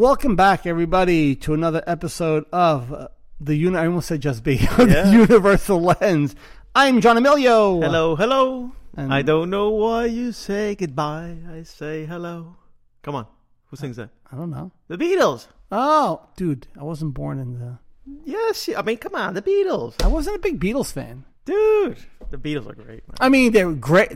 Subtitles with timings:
[0.00, 3.08] Welcome back, everybody, to another episode of
[3.38, 5.10] the uni- I almost said just be Yeah.
[5.12, 6.34] Universal Lens.
[6.74, 7.82] I'm John Emilio.
[7.82, 8.72] Hello, hello.
[8.96, 11.36] And- I don't know why you say goodbye.
[11.52, 12.56] I say hello.
[13.02, 13.26] Come on.
[13.66, 14.08] Who sings that?
[14.32, 14.72] I don't know.
[14.88, 15.48] The Beatles.
[15.70, 17.78] Oh, dude, I wasn't born in the.
[18.24, 18.70] Yes.
[18.74, 19.34] I mean, come on.
[19.34, 20.02] The Beatles.
[20.02, 21.26] I wasn't a big Beatles fan.
[21.44, 21.98] Dude.
[22.30, 23.16] The Beatles are great, man.
[23.20, 24.12] I mean, they were great.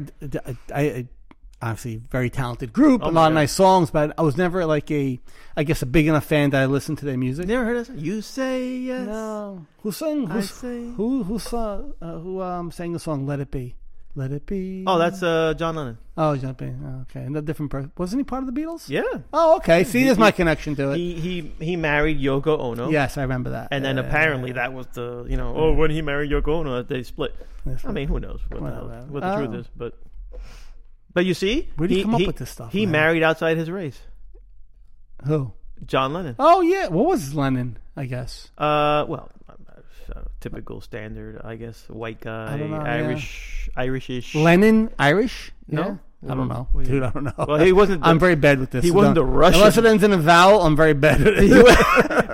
[0.75, 1.09] I, I
[1.65, 4.91] obviously very talented group, Oh a lot of nice songs, but I was never like
[4.91, 5.21] a,
[5.57, 7.47] I guess, a big enough fan that I listened to their music.
[7.47, 8.03] Never heard of this?
[8.03, 9.07] You say yes.
[9.07, 10.31] No, who sang?
[10.31, 10.85] I say.
[10.97, 13.75] who who saw, uh, who um sang the song "Let It Be"?
[14.17, 14.85] Let it be.
[14.87, 15.99] Oh, that's uh, John Lennon.
[16.17, 16.81] Oh, John Payne.
[16.85, 17.91] Oh, okay, and a different person.
[17.99, 18.89] Wasn't he part of the Beatles?
[18.89, 19.03] Yeah.
[19.33, 19.83] Oh, okay.
[19.83, 20.99] See, He- there's my connection to it.
[20.99, 22.91] He he he married Yoko Ono.
[22.91, 23.69] yes, I remember that.
[23.73, 26.83] And then Yeah, apparently that was the you know oh when he married Yoko Ono
[26.83, 27.35] they split.
[27.85, 29.37] I mean who knows what the, hell, what the oh.
[29.37, 29.99] truth is, but
[31.15, 32.93] but you see, Where do you he, come up he- with this stuff, He man?
[32.93, 33.99] married outside his race.
[35.27, 35.53] who?
[35.87, 36.37] John Lennon.
[36.39, 37.79] Oh yeah, what was Lennon?
[37.97, 38.51] I guess.
[38.59, 41.85] Uh, well, uh, typical standard, I guess.
[41.89, 42.83] White guy, know, yeah.
[42.83, 44.35] Irish, Irishish.
[44.41, 45.53] Lennon Irish?
[45.69, 45.83] No?
[45.83, 46.33] Yeah?
[46.33, 47.03] I don't know, What do you- dude.
[47.05, 47.45] I don't know.
[47.47, 48.03] Well, he wasn't.
[48.03, 48.83] The, I'm very bad with this.
[48.83, 49.61] he wasn't the Russian.
[49.61, 51.51] Unless it ends in a vowel, I'm very bad at it.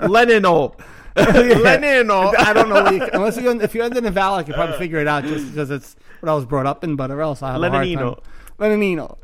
[0.09, 0.43] Lennon.
[0.45, 0.45] Lennon.
[1.17, 2.89] I don't know.
[2.91, 5.25] You, unless you if you end in a vowel, I could probably figure it out
[5.25, 6.95] just because it's what I was brought up in.
[6.95, 8.15] But or else I have a hard time.
[8.61, 9.17] Lenonino.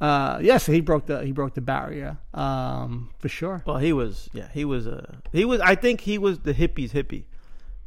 [0.00, 3.62] Uh, yes, he broke the he broke the barrier um, for sure.
[3.66, 4.28] Well, he was.
[4.32, 4.86] Yeah, he was.
[4.86, 5.60] Uh, he was.
[5.60, 7.24] I think he was the hippies hippie.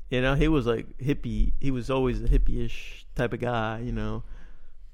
[0.09, 1.53] You know, he was like hippie.
[1.61, 3.80] He was always a hippie-ish type of guy.
[3.80, 4.23] You know,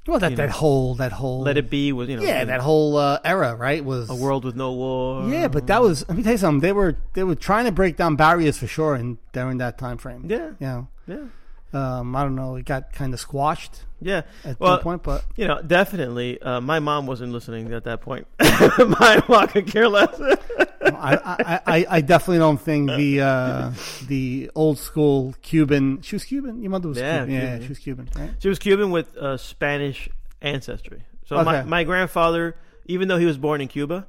[0.05, 0.52] Well, that you that know.
[0.53, 2.08] whole that whole Let It Be was.
[2.08, 5.27] You know, yeah that whole uh, era right was a world with no war.
[5.27, 6.08] Yeah, but that was.
[6.08, 6.61] Let me tell you something.
[6.61, 9.97] They were they were trying to break down barriers for sure, and during that time
[9.97, 10.25] frame.
[10.30, 10.52] Yeah.
[10.59, 11.25] Know, Yeah.
[11.73, 12.56] Um, I don't know.
[12.56, 14.22] It got kind of squashed Yeah.
[14.46, 16.42] at Well, point, but You know, definitely.
[16.42, 18.26] Uh, my mom wasn't listening at that point.
[18.39, 20.20] my mom could care less.
[20.20, 23.72] I, I, I, I definitely don't think the uh,
[24.08, 26.02] the old school Cuban.
[26.02, 26.61] She was Cuban.
[26.61, 27.33] Your mother was Yeah, Cuban.
[27.33, 28.10] Yeah, she was Cuban.
[28.16, 28.32] Right?
[28.39, 30.08] she was Cuban with uh, Spanish
[30.42, 31.04] ancestry.
[31.26, 31.67] So my, Okay.
[31.70, 34.08] my grandfather, even though he was born in Cuba,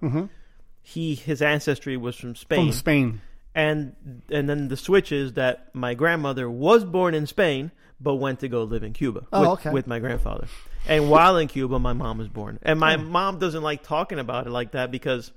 [0.83, 2.59] he his ancestry was from Spain.
[2.61, 2.69] Mm-hmm.
[2.69, 3.21] From Spain.
[3.59, 8.39] And and then the switch is that my grandmother was born in Spain but went
[8.41, 9.71] to go live in Cuba Oh, with, okay.
[9.71, 10.47] with my grandfather.
[10.87, 12.61] And while in Cuba, my mom was born.
[12.63, 15.33] And my mom doesn't like talking about it like that because,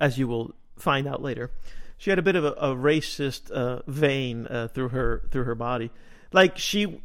[0.00, 1.50] as you will find out later,
[1.96, 5.56] she had a bit of a, a racist uh, vein uh, through her through her
[5.56, 5.90] body.
[6.32, 7.02] Like she,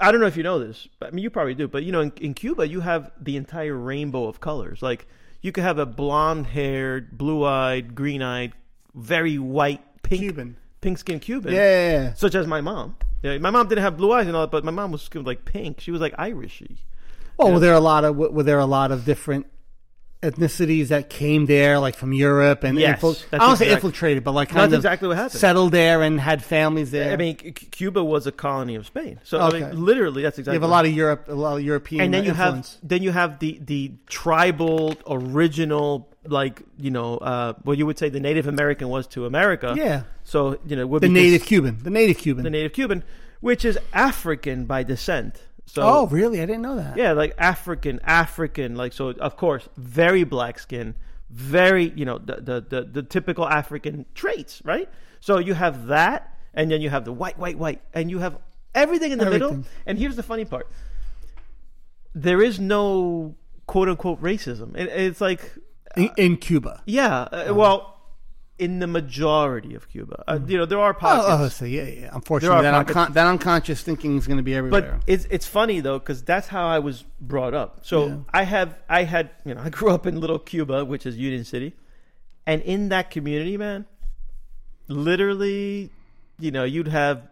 [0.00, 0.88] I don't know if you know this.
[0.98, 1.68] But, I mean, you probably do.
[1.68, 4.80] But you know, in, in Cuba, you have the entire rainbow of colors.
[4.80, 5.06] Like
[5.42, 8.54] you could have a blonde-haired, blue-eyed, green-eyed,
[8.94, 10.56] very white, pink, Cuban.
[10.80, 12.14] pink-skinned Cuban Yeah, yeah, yeah.
[12.14, 12.96] such as my mom.
[13.22, 15.24] Yeah, my mom didn't have blue eyes and all that, but my mom was skin-
[15.24, 15.80] like pink.
[15.80, 16.76] She was like Irishy.
[17.36, 19.46] Well, were there a lot of were there a lot of different
[20.22, 24.24] ethnicities that came there, like from Europe and Yes, infil- that's I don't say infiltrated,
[24.24, 25.38] but like That's kind of exactly what happened.
[25.40, 27.12] settled there and had families there.
[27.12, 30.56] I mean, C- Cuba was a colony of Spain, so I mean, literally, that's exactly.
[30.56, 32.74] you have a lot of Europe, a lot of European and then you influence.
[32.80, 37.98] have then you have the the tribal original like you know uh, what you would
[37.98, 39.74] say the Native American was to America.
[39.76, 42.42] yeah, So you know would the native Cuban, the native Cuban.
[42.44, 43.04] the native Cuban,
[43.40, 45.42] which is African by descent.
[45.68, 46.40] So oh, really?
[46.40, 46.96] I didn't know that.
[46.96, 49.10] Yeah, like African, African, like so.
[49.10, 50.94] Of course, very black skin,
[51.28, 54.88] very you know the the the, the typical African traits, right?
[55.20, 58.38] So you have that, and then you have the white, white, white, and you have
[58.74, 59.64] everything in the middle.
[59.84, 60.70] And here's the funny part:
[62.14, 63.36] there is no
[63.66, 64.74] quote unquote racism.
[64.74, 65.52] It, it's like
[65.98, 66.82] in, in Cuba.
[66.86, 67.97] yeah, uh, well,
[68.58, 71.26] in the majority of Cuba, uh, you know, there are Oh, pockets.
[71.30, 72.10] oh, so yeah, yeah.
[72.12, 75.00] Unfortunately, that, uncon- that unconscious thinking is going to be But everywhere.
[75.06, 77.80] it's it's funny though because that's how I was brought up.
[77.82, 78.16] So Yeah.
[78.32, 81.44] I have I had you know I grew up in Little Cuba, which is Union
[81.44, 81.74] City,
[82.46, 83.86] and in that community, man,
[84.88, 85.90] literally,
[86.38, 87.22] you know, you'd have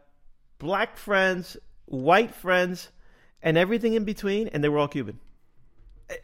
[0.58, 1.56] black friends,
[1.86, 2.90] white friends,
[3.42, 5.18] and everything in between, and they were all Cuban.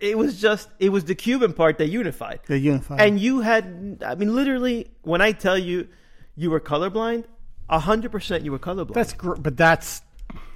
[0.01, 2.41] It was just it was the Cuban part that unified.
[2.47, 3.01] They're unified.
[3.01, 5.89] And you had, I mean, literally, when I tell you
[6.37, 7.25] you were colorblind,
[7.69, 8.95] hundred percent you were colorblind.
[8.95, 10.03] that's gr- but that's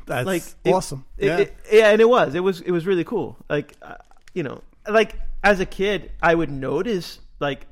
[0.07, 1.05] that's like awesome.
[1.19, 1.39] it- yeah.
[1.39, 2.35] it- yeah, and it was.
[2.35, 2.61] It was.
[2.61, 3.37] It was really cool.
[3.49, 3.97] Like, uh,
[4.33, 7.67] you know, like as a kid, I would notice, like,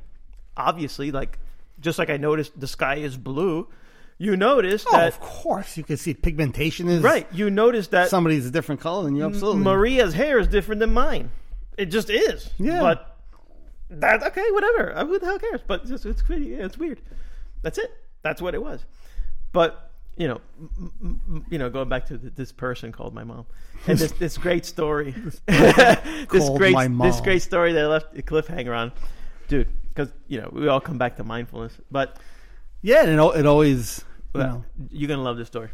[0.57, 1.39] obviously, like,
[1.81, 3.69] just like I noticed the sky is blue.
[4.17, 7.27] You notice oh, that, of course, you can see pigmentation is right?
[7.33, 9.25] You notice that Somebody's a different color than you.
[9.25, 9.63] Absolutely.
[9.63, 11.31] Maria's hair is different than mine.
[11.79, 12.51] It just is.
[12.59, 12.81] Yeah.
[12.81, 13.17] But
[13.91, 14.97] that's okay, whatever.
[14.97, 15.61] Uh, Who the hell cares?
[15.67, 16.47] But it's just, it's pretty.
[16.47, 17.01] Yeah, it's weird.
[17.63, 17.93] That's it.
[18.23, 18.85] That's what it was.
[19.53, 23.25] But you know, m- m- you know, going back to th this person called my
[23.25, 23.47] mom,
[23.87, 25.41] and this this great story, this
[26.57, 28.93] great this great story that I left a cliffhanger on,
[29.49, 29.69] dude.
[29.89, 31.75] because you know we all come back to mindfulness.
[31.91, 32.19] But
[32.83, 34.05] Yeah, and it, it always,
[34.35, 35.71] you well, know, you're gonna love this story.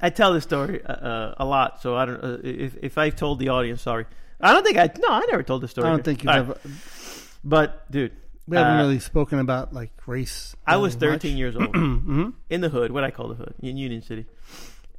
[0.00, 2.22] I tell this story uh, uh, a lot, so I don't.
[2.22, 4.06] Uh, if if I told the audience, sorry,
[4.42, 4.90] I don't think I.
[4.98, 5.88] No, I never told the story.
[5.88, 6.58] I don't think you've All ever.
[7.44, 8.12] But dude,
[8.46, 10.54] We haven't uh, really spoken about like race.
[10.66, 11.38] I was 13 much.
[11.38, 14.26] years old hmm in the hood, what I call the hood, in Union City.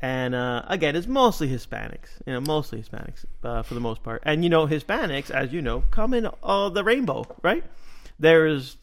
[0.02, 4.22] And uh, again, it's mostly Hispanics, you know, mostly Hispanics uh, for the most part.
[4.26, 7.64] And you know, Hispanics, as you know, come in uh, the rainbow, right?
[8.20, 8.76] There's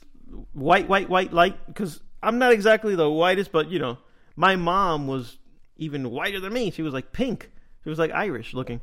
[0.55, 1.67] white, white, white, light.
[1.67, 3.99] Because I'm not exactly the whitest, but you know,
[4.35, 5.37] my mom was
[5.77, 6.71] even whiter than me.
[6.71, 7.51] She was like pink.
[7.85, 8.81] She was like Irish looking.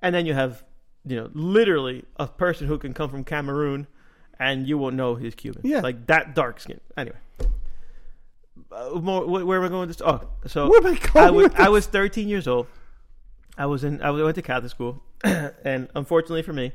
[0.00, 0.62] And then you have,
[1.08, 3.86] you know, literally a person who can come from Cameroon,
[4.38, 5.62] and you won't know he's Cuban.
[5.64, 5.80] Yeah.
[5.80, 6.80] like that dark skin.
[6.96, 7.16] Anyway.
[8.70, 10.02] Uh, more, wh- where am I going with this?
[10.06, 12.66] Oh, so Where am I going I was, I was 13 years old.
[13.56, 14.00] I was in.
[14.02, 16.72] I went to Catholic school, and unfortunately for me,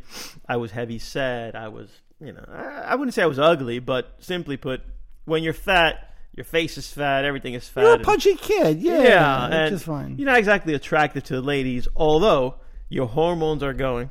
[0.50, 1.56] I was heavy set.
[1.56, 1.90] I was,
[2.20, 4.82] you know, I, I wouldn't say I was ugly, but simply put,
[5.24, 7.82] when you're fat, your face is fat, everything is fat.
[7.82, 8.82] You're a and- punchy kid.
[8.82, 10.18] Yeah, yeah, which and is fine.
[10.18, 12.56] You're not exactly attractive to the ladies, although
[12.90, 14.10] your hormones are going,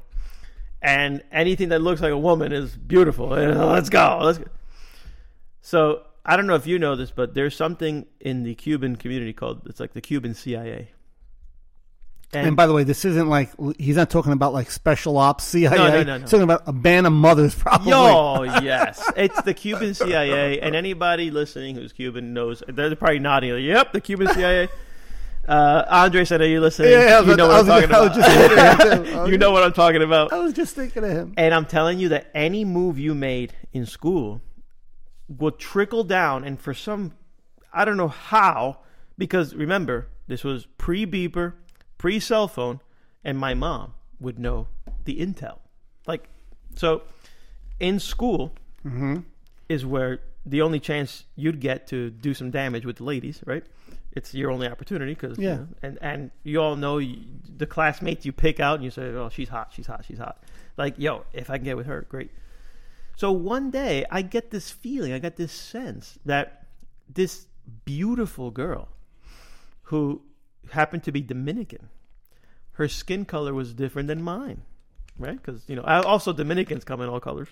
[0.83, 3.33] and anything that looks like a woman is beautiful.
[3.35, 4.21] And, let's go.
[4.23, 4.45] Let's go.
[5.61, 9.33] So I don't know if you know this, but there's something in the Cuban community
[9.33, 10.91] called it's like the Cuban CIA.
[12.35, 15.77] And, by the way, this isn't like he's not talking about like special ops CIA.
[15.77, 16.19] No, no, no, no.
[16.21, 17.93] He's talking about a band of mothers, probably.
[17.93, 23.63] Oh yes, it's the Cuban CIA, and anybody listening who's Cuban knows they're probably nodding.
[23.63, 24.71] Yep, the Cuban CIA.
[25.47, 26.93] Uh, Andres, I know you're listening.
[26.93, 28.59] Yeah, I you know what I'm talking was- I was just thinking
[29.13, 29.29] about.
[29.29, 30.33] you know what I'm talking about.
[30.33, 31.35] I was just thinking of him.
[31.37, 34.41] And I'm telling you that any move you made in school
[35.29, 37.13] will trickle down, and for some,
[37.73, 38.79] I don't know how,
[39.19, 41.55] because remember, this was pre beeper,
[41.99, 42.81] pre cell phone,
[43.25, 44.69] and my mom would know
[45.05, 45.59] the intel.
[46.07, 46.29] Like,
[46.77, 47.03] so
[47.81, 48.55] in school
[49.69, 53.65] is where the only chance you'd get to do some damage with the ladies, right?
[54.15, 55.65] It's your only opportunity because, Yeah.
[55.83, 57.17] and and you all know you,
[57.57, 60.43] the classmates you pick out and you say, oh, she's hot, she's hot, she's hot.
[60.77, 62.31] Like, yo, if I can get with her, great.
[63.17, 66.67] So one day I get this feeling, I get this sense that
[67.09, 67.47] this
[67.85, 68.89] beautiful girl
[69.85, 70.23] who
[70.71, 71.89] happened to be Dominican,
[72.73, 74.63] her skin color was different than mine,
[75.19, 75.37] right?
[75.37, 77.49] Because, you know, also Dominicans come in all colors.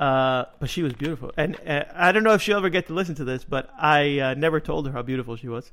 [0.00, 1.30] Uh, but she was beautiful.
[1.36, 4.18] And uh, I don't know if she'll ever get to listen to this, but I
[4.18, 5.70] uh, never told her how beautiful she was.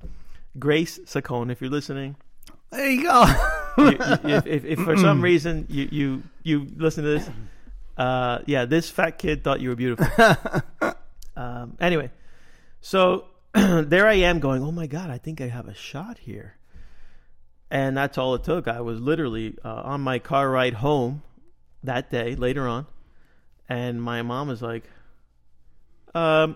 [0.59, 2.17] Grace Sacone, if you're listening,
[2.69, 3.25] There you go.
[3.77, 7.29] you, you, if, if, if for some reason you, you, you listen to this,
[7.97, 10.05] uh, yeah, this fat kid thought you were beautiful.
[11.37, 12.11] um, anyway,
[12.81, 16.57] so there I am going, oh my God, I think I have a shot here.
[17.71, 18.67] And that's all it took.
[18.67, 21.23] I was literally uh, on my car ride home
[21.81, 22.87] that day later on.
[23.69, 24.83] And my mom was like,
[26.15, 26.55] um,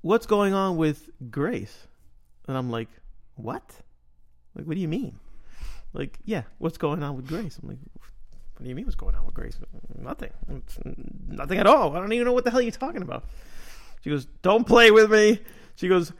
[0.00, 1.86] what's going on with Grace?
[2.48, 2.88] And I'm like,
[3.36, 3.62] what?
[4.54, 5.18] Like, what do you mean?
[5.92, 7.58] Like, yeah, what's going on with Grace?
[7.62, 9.58] I'm like, what do you mean what's going on with Grace?
[9.96, 10.30] Nothing.
[10.48, 10.78] It's
[11.28, 11.96] nothing at all.
[11.96, 13.24] I don't even know what the hell you're talking about.
[14.02, 15.40] She goes, don't play with me.
[15.76, 16.12] She goes,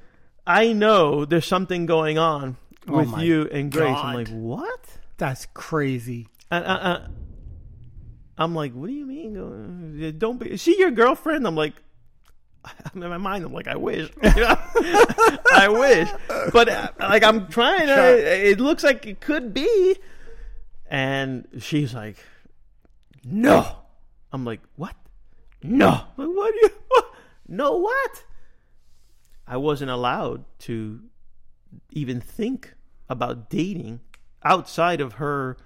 [0.46, 2.56] I know there's something going on
[2.88, 3.96] Oh with my you and Grace.
[3.96, 4.80] I'm like, what?
[5.16, 6.28] That's crazy.
[6.50, 7.08] And, uh, uh,
[8.36, 10.14] I'm like, what do you mean?
[10.18, 10.52] Don't be.
[10.52, 11.46] Is she your girlfriend?
[11.46, 11.74] I'm like,
[12.64, 13.44] I'm in my mind.
[13.44, 14.10] I'm like, I wish.
[14.22, 16.08] I wish.
[16.52, 18.48] But uh, like, I'm trying to.
[18.50, 19.96] It looks like it could be.
[20.86, 22.16] And she's like,
[23.24, 23.78] no.
[24.32, 24.96] I'm like, what?
[25.62, 25.88] No.
[26.18, 26.70] I'm like, what do you?
[26.88, 27.04] What?
[27.48, 28.24] No, what?
[29.46, 31.00] I wasn't allowed to
[31.90, 32.74] even think
[33.08, 34.00] about dating
[34.42, 35.56] outside of her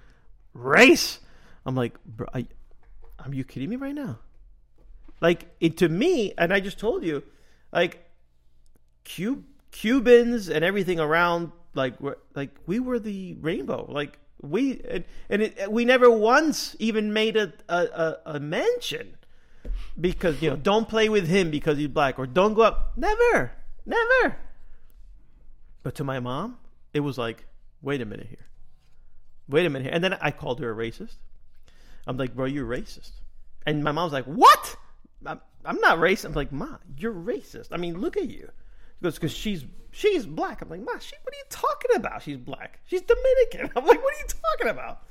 [0.52, 1.20] race.
[1.64, 2.46] I'm like, bro, I,
[3.18, 4.18] are you kidding me right now?
[5.20, 7.22] Like it to me, and I just told you,
[7.72, 8.04] like,
[9.04, 11.94] Cub- Cubans and everything around, like,
[12.34, 13.86] like we were the rainbow.
[13.90, 19.16] Like we and, and it, we never once even made a a a mention
[20.00, 22.92] because you know don't play with him because he's black or don't go up.
[22.96, 23.52] Never,
[23.84, 24.36] never.
[25.82, 26.58] But to my mom,
[26.92, 27.46] it was like,
[27.82, 28.46] wait a minute here.
[29.48, 29.94] Wait a minute here.
[29.94, 31.16] And then I called her a racist.
[32.08, 33.12] I'm like, bro, you're racist.
[33.66, 34.76] And my mom's like, what?
[35.24, 36.24] I'm, I'm not racist.
[36.24, 37.68] I'm like, ma, you're racist.
[37.70, 38.48] I mean, look at you.
[38.98, 40.62] She goes, because she's she's black.
[40.62, 42.22] I'm like, ma, she, what are you talking about?
[42.22, 42.80] She's black.
[42.86, 43.70] She's Dominican.
[43.76, 45.02] I'm like, what are you talking about?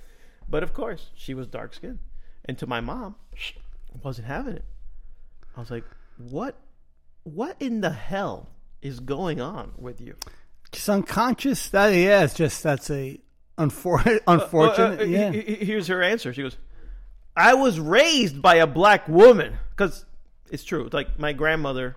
[0.50, 2.00] But of course, she was dark skinned.
[2.46, 3.16] And to my mom,
[4.04, 4.66] wasn't having it.
[5.56, 5.84] I was like,
[6.18, 6.56] what
[7.24, 8.50] what in the hell
[8.82, 10.16] is going on with you?
[10.72, 11.70] Just unconscious.
[11.70, 13.20] That yeah, it's just that's a
[13.58, 15.00] unfor- unfortunate.
[15.00, 15.32] Uh, uh, yeah.
[15.32, 16.34] he- he- Here's her answer.
[16.34, 16.58] She goes,
[17.38, 20.06] "I was raised by a black woman because
[20.52, 20.90] it's true.
[20.92, 21.96] Like my grandmother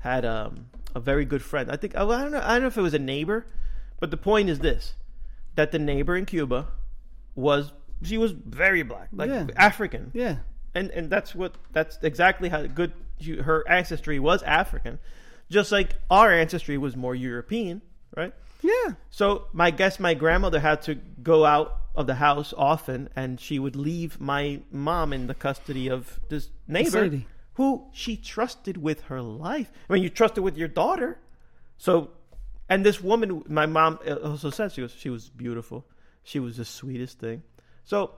[0.00, 1.70] had um, a very good friend.
[1.70, 2.40] I think I don't know.
[2.42, 3.46] I don't know if it was a neighbor,
[4.00, 4.94] but the point is this:
[5.54, 6.68] that the neighbor in Cuba
[7.34, 9.46] was she was very black, like Yeah.
[9.56, 10.36] African, Yeah.
[10.74, 14.98] and and that's what that's exactly how good she, her ancestry was African,
[15.50, 17.82] just like our ancestry was more European,
[18.16, 18.32] right?
[18.62, 18.94] Yeah.
[19.10, 23.58] So my guess my grandmother had to go out of the house often, and she
[23.58, 27.22] would leave my mom in the custody of this neighbor
[27.54, 29.70] who she trusted with her life.
[29.88, 31.18] I mean, you trusted with your daughter,
[31.78, 32.10] so.
[32.68, 35.84] And this woman, my mom uh, also said she was she was beautiful.
[36.22, 37.42] She was the sweetest thing.
[37.82, 38.12] So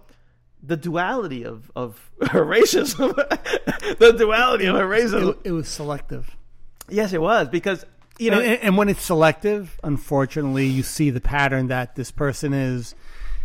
[0.63, 3.15] the duality of of her racism,
[3.99, 5.31] the duality of her racism.
[5.31, 6.37] It, it was selective.
[6.89, 7.85] yes, it was because
[8.19, 12.53] you know and, and when it's selective, unfortunately, you see the pattern that this person
[12.53, 12.95] is.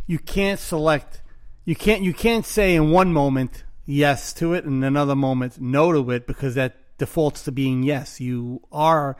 [0.07, 1.21] You can't select.
[1.65, 2.01] You can't.
[2.01, 6.25] You can't say in one moment yes to it, and another moment no to it,
[6.25, 8.19] because that defaults to being yes.
[8.19, 9.17] You are.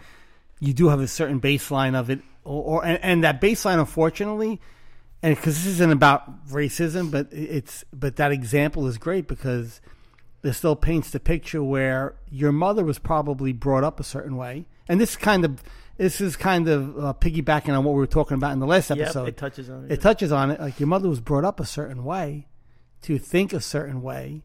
[0.59, 4.59] You do have a certain baseline of it, or, or and, and that baseline, unfortunately,
[5.21, 9.81] and because this isn't about racism, but it's but that example is great because
[10.43, 14.65] it still paints the picture where your mother was probably brought up a certain way,
[14.87, 15.61] and this kind of
[15.97, 18.89] this is kind of uh, piggybacking on what we were talking about in the last
[18.89, 19.27] yep, episode.
[19.27, 19.91] it touches on it.
[19.91, 20.59] it touches on it.
[20.59, 22.47] Like your mother was brought up a certain way,
[23.03, 24.43] to think a certain way,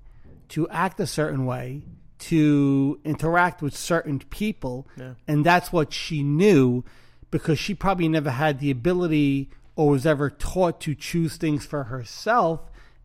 [0.51, 1.83] to act a certain way,
[2.21, 5.15] to interact with certain people, Yeah.
[5.27, 6.85] and that's what she knew
[7.31, 11.85] because she probably never had the ability or was ever taught to choose things for
[11.85, 12.61] herself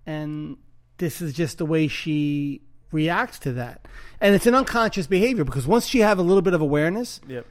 [0.05, 0.57] and
[0.97, 2.61] this is just the way she
[2.91, 3.85] reacts to that
[4.19, 7.45] and it's an unconscious behavior because once you have a little bit of awareness Yep.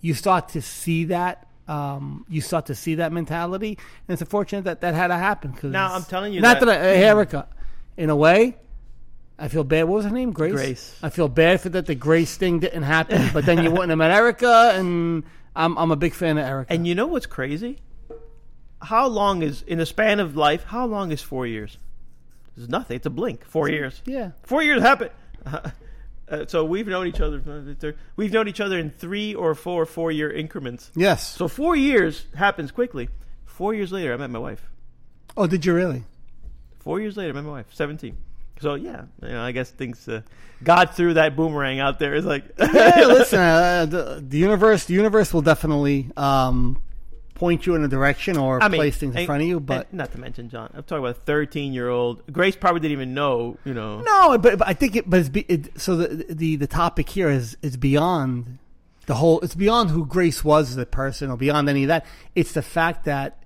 [0.00, 3.76] You start to see that um, you start to see that mentality
[4.06, 6.66] and it's unfortunate that that had to happen because Now, I'm telling you not that-
[6.66, 7.46] that, I, Erica
[7.96, 8.56] in a way
[9.40, 9.84] I feel bad.
[9.84, 10.32] What was her name?
[10.32, 10.52] Grace.
[10.52, 10.98] Grace.
[11.00, 11.86] I feel bad for that.
[11.86, 15.22] The Grace thing didn't happen, but then you wouldn't have met Erica, and
[15.54, 16.72] I'm I'm a big fan of Erica.
[16.72, 17.78] And you know what's crazy?
[18.82, 20.64] How long is in the span of life?
[20.64, 21.78] How long is four years?
[22.56, 22.96] It's nothing.
[22.96, 23.44] It's a blink.
[23.44, 24.02] Four years.
[24.06, 25.10] yeah, Four years happen.
[26.30, 27.42] Uh, so we've known each other.
[28.16, 30.90] We've known each other in three or four four year increments.
[30.94, 31.34] yes.
[31.36, 33.08] So four years happens quickly.
[33.46, 34.62] Four years later, I met my wife.
[35.36, 36.04] oh, did you really?
[36.80, 37.66] Four years later, I met my wife.
[37.72, 38.16] Seventeen.
[38.60, 40.08] So yeah, you know, I guess things.
[40.08, 40.22] Uh,
[40.62, 42.14] God threw that boomerang out there.
[42.14, 46.82] It's like, Yeah, listen, uh, the, the universe, the universe will definitely um,
[47.38, 49.60] point you in a direction or I mean, place things in and- front of you.
[49.60, 50.70] But not to mention John.
[50.74, 52.30] I'm talking about a 13 year old.
[52.32, 53.56] Grace probably didn't even know.
[53.64, 54.00] You know.
[54.00, 55.08] no, but, but I think it.
[55.08, 58.58] But it's be, it, so the the the topic here is is beyond
[59.06, 59.40] the whole.
[59.40, 62.04] It's beyond who Grace was as a person, or beyond any of that.
[62.34, 63.42] It's the fact that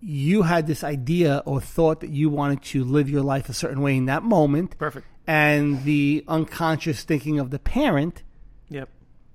[0.00, 3.80] you had this idea or thought that you wanted to live your life a certain
[3.80, 5.04] way in that moment, Perfect.
[5.26, 8.22] and the unconscious thinking of the parent
[8.70, 8.88] Yep.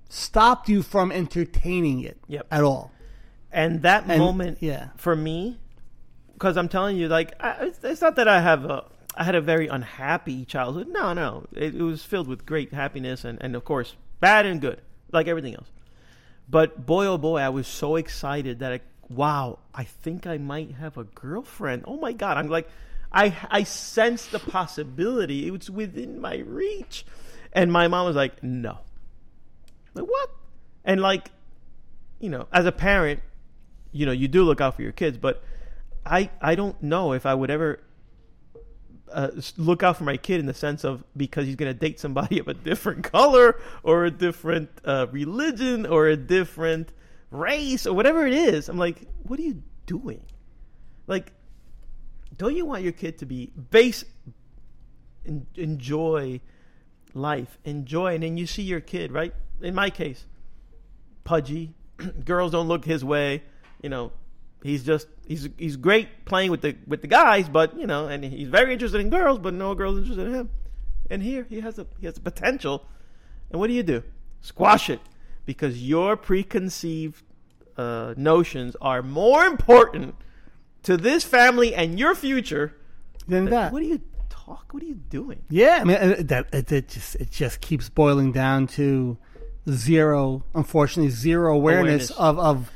[0.08, 2.46] stopped you from entertaining it Yep.
[2.50, 2.90] at all.
[3.54, 4.88] And that And- moment, yeah.
[4.96, 5.58] for me,
[6.32, 8.84] because I'm telling you, like, I, it's, it's not that I have a,
[9.16, 10.88] I had a very unhappy childhood.
[10.88, 14.60] No, no, it, it was filled with great happiness and, and of course, bad and
[14.60, 14.80] good,
[15.12, 15.68] like everything else.
[16.50, 20.72] But boy, oh boy, I was so excited that I, wow, I think I might
[20.72, 21.84] have a girlfriend.
[21.86, 22.68] Oh my god, I'm like,
[23.12, 25.46] I, I sensed the possibility.
[25.46, 27.06] It was within my reach,
[27.52, 28.78] and my mom was like, no,
[29.94, 30.30] like what?
[30.84, 31.30] And like,
[32.18, 33.20] you know, as a parent,
[33.94, 35.42] you know, you do look out for your kids, but
[36.04, 37.80] I I don't know if I would ever
[39.10, 42.00] uh, look out for my kid in the sense of because he's going to date
[42.00, 46.92] somebody of a different color or a different uh, religion or a different
[47.30, 48.68] race or whatever it is.
[48.68, 50.22] I'm like, what are you doing?
[51.06, 51.32] Like,
[52.36, 54.04] don't you want your kid to be base
[55.24, 56.40] en- enjoy
[57.14, 59.32] life, enjoy, and then you see your kid right.
[59.62, 60.26] In my case,
[61.22, 61.74] pudgy.
[62.24, 63.44] Girls don't look his way.
[63.84, 64.12] You know,
[64.62, 68.24] he's just he's he's great playing with the with the guys, but you know, and
[68.24, 70.50] he's very interested in girls, but no girls interested in him.
[71.10, 72.86] And here he has a he has a potential.
[73.50, 74.02] And what do you do?
[74.40, 75.00] Squash it
[75.44, 77.22] because your preconceived
[77.76, 80.14] uh, notions are more important
[80.84, 82.74] to this family and your future.
[83.28, 83.70] Than that.
[83.70, 84.00] What do you
[84.30, 84.72] talk?
[84.72, 85.42] What are you doing?
[85.50, 89.18] Yeah, I mean uh, that it, it just it just keeps boiling down to
[89.68, 90.44] zero.
[90.54, 92.10] Unfortunately, zero awareness, Awareness.
[92.10, 92.70] of of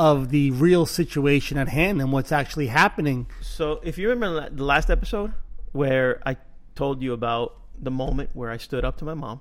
[0.00, 3.26] of the real situation at hand and what's actually happening.
[3.42, 5.34] So, if you remember the last episode
[5.72, 6.36] where I
[6.74, 9.40] told you about the moment where I stood up to my mom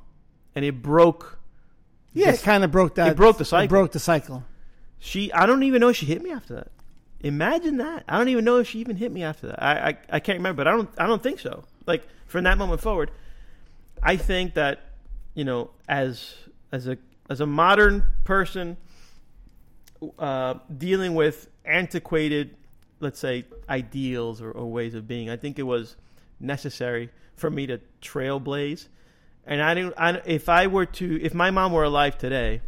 [0.53, 1.39] and it broke,
[2.11, 3.07] Yeah, This- it kind of broke that.
[3.11, 3.67] it broke the cycle.
[3.69, 4.43] broke the cycle.
[4.99, 6.71] she I don't even know if she hit me after that.
[7.21, 8.03] Imagine that.
[8.09, 9.63] I don't even know if she even hit me after that.
[9.63, 11.63] I I, I can't remember, but I don't I don't think so.
[11.85, 13.11] Like from that moment forward,
[14.03, 14.81] I think that
[15.35, 16.35] you know, as
[16.71, 16.97] as a
[17.29, 18.75] as a modern person
[20.17, 22.55] uh, dealing with antiquated,
[22.99, 25.95] let's say, ideals or, or ways of being, I think it was
[26.39, 28.87] necessary for me to trailblaze.
[29.45, 29.93] And I didn't.
[29.97, 32.61] I, if I were to, if my mom were alive today,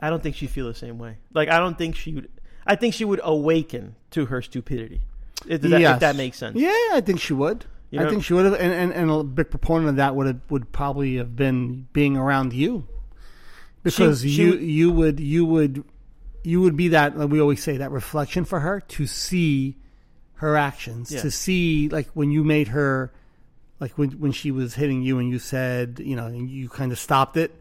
[0.00, 1.18] I don't think she'd feel the same way.
[1.32, 2.28] Like I don't think she would.
[2.66, 5.02] I think she would awaken to her stupidity.
[5.46, 5.94] If that, Yes.
[5.94, 6.56] if that makes sense.
[6.56, 7.66] Yeah, I think she would.
[7.90, 10.26] You I think she would have, and, and, and a big proponent of that would
[10.26, 12.88] have, would probably have been being around you,
[13.82, 15.84] because She- she you you would you would
[16.44, 19.76] you would be that like we always say that reflection for her to see
[20.34, 21.22] her actions, Yeah.
[21.22, 23.12] to see like when you made her,
[23.80, 26.92] like when when she was hitting you and you said you know and you kind
[26.92, 27.54] of stopped it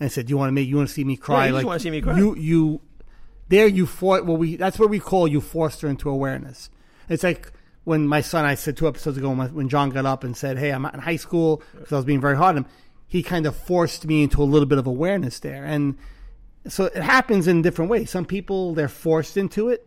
[0.00, 1.66] and said you want to make you want to see me cry you just like
[1.66, 2.16] wanna see me cry.
[2.16, 2.80] you you
[3.48, 6.70] there you fought well we that's what we call you forced her into awareness
[7.08, 7.52] it's like
[7.84, 10.58] when my son i said two episodes ago when, when john got up and said
[10.58, 12.70] hey i'm in high school because i was being very hard on him
[13.06, 15.96] he kind of forced me into a little bit of awareness there and
[16.68, 18.10] so it happens in different ways.
[18.10, 19.86] Some people they're forced into it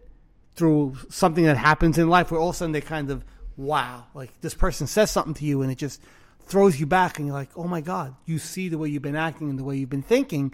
[0.56, 3.24] through something that happens in life where all of a sudden they kind of
[3.58, 6.02] wow like this person says something to you and it just
[6.46, 9.16] throws you back and you're like oh my god you see the way you've been
[9.16, 10.54] acting and the way you've been thinking.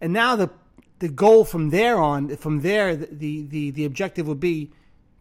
[0.00, 0.50] And now the
[0.98, 4.72] the goal from there on from there the the the, the objective would be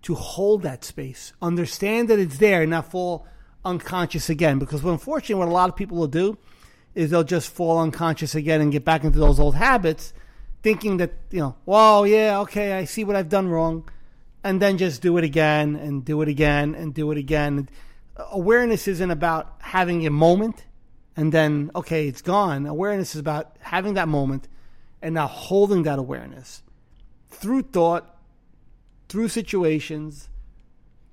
[0.02, 3.26] to hold that space understand that it's there and not fall
[3.64, 4.60] unconscious again.
[4.60, 6.38] Because unfortunately what a lot of people will do
[6.94, 10.14] is they'll just fall unconscious again and get back into those old habits
[10.66, 13.76] thinking that you know well yeah okay i see what i've done wrong
[14.46, 17.68] and then just do it again and do it again and do it again.
[18.16, 20.66] Awareness isn't about having a moment
[21.18, 22.68] and then okay it's gone.
[22.68, 24.48] Awareness is about having that moment
[25.02, 26.62] and now holding that awareness.
[27.32, 28.16] Through thought
[29.10, 30.30] through situations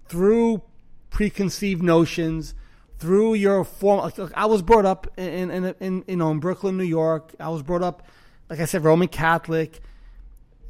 [0.09, 0.63] through
[1.09, 2.55] preconceived notions
[2.99, 6.85] through your form i was brought up in, in, in, you know in brooklyn new
[6.85, 7.35] york.
[7.39, 8.03] I was brought up
[8.53, 9.81] like i said roman catholic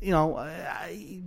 [0.01, 1.21] you know I,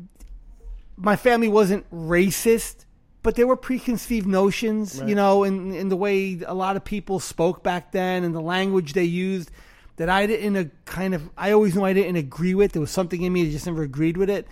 [0.95, 2.85] my family wasn't racist
[3.23, 7.19] but there were preconceived notions you know in, in the way a lot of people
[7.19, 9.51] spoke back then and the language they used
[9.97, 12.71] that i didn't uh, kind of i always knew i didn't agree with.
[12.71, 14.47] There was something in me that just never agreed with it.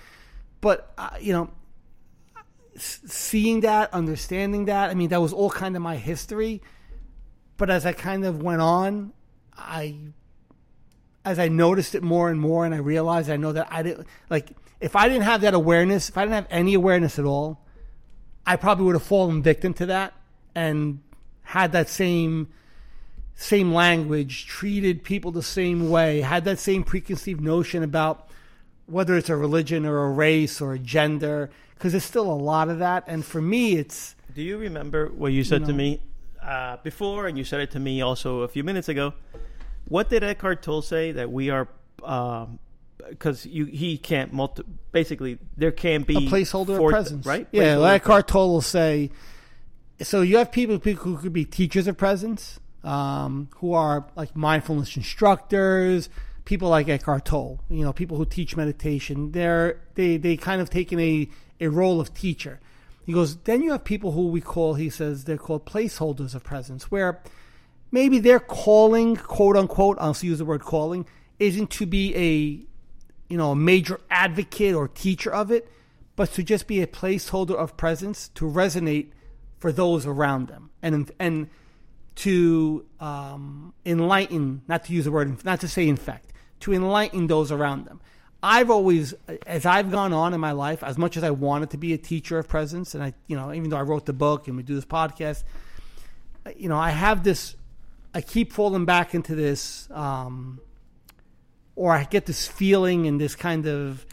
[0.60, 1.52] But uh, you know
[2.76, 6.62] seeing that understanding that i mean that was all kind of my history.
[7.56, 9.14] But as i kind of went on
[9.56, 9.96] i
[11.26, 14.08] as i noticed it more and more and i realized i know that i didn't
[14.30, 17.60] like if i didn't have that awareness if i didn't have any awareness at all
[18.46, 20.14] i probably would have fallen victim to that
[20.56, 21.00] and
[21.44, 22.48] had that same
[23.36, 28.30] same language treated people the same way had that same preconceived notion about
[28.86, 32.70] whether it's a religion or a race or a gender because there's still a lot
[32.70, 36.02] of that and for me it's Do you remember what you said to me
[36.42, 39.14] uh, before, and you said it to me also a few minutes ago?
[39.88, 41.68] What did Eckhart Tolle say that we are?
[43.10, 44.64] Because you he can't multi.
[44.92, 47.48] Basically, there can be a placeholder of presence, right?
[47.52, 49.12] Yeah, like Eckhart Tolle will say.
[50.02, 54.36] So you have people, people who could be teachers of presence, um, who are like
[54.36, 56.10] mindfulness instructors,
[56.46, 57.60] people like Eckhart Tolle.
[57.70, 59.32] You know, people who teach meditation.
[59.32, 62.60] They're they they kind of taken a a role of teacher.
[63.06, 63.38] He goes.
[63.38, 64.76] Then you have people who we call.
[64.76, 67.22] He says they're called placeholders of presence, where
[67.94, 71.06] maybe their calling, quote unquote, I'll use the word calling,
[71.40, 72.66] isn't to be a
[73.30, 75.68] you know, a major advocate or teacher of it,
[76.16, 79.08] but to just be a placeholder of presence to resonate
[79.58, 81.50] for those around them and and
[82.16, 87.52] to um, enlighten, not to use the word, not to say infect, to enlighten those
[87.52, 88.02] around them.
[88.44, 89.16] I've always,
[89.48, 91.98] as I've gone on in my life, as much as I wanted to be a
[91.98, 94.64] teacher of presence, and I, you know, even though I wrote the book and we
[94.64, 95.44] do this podcast,
[96.56, 97.56] you know, I have this,
[98.14, 100.60] I keep falling back into this, um,
[101.76, 104.06] or I get this feeling and this kind of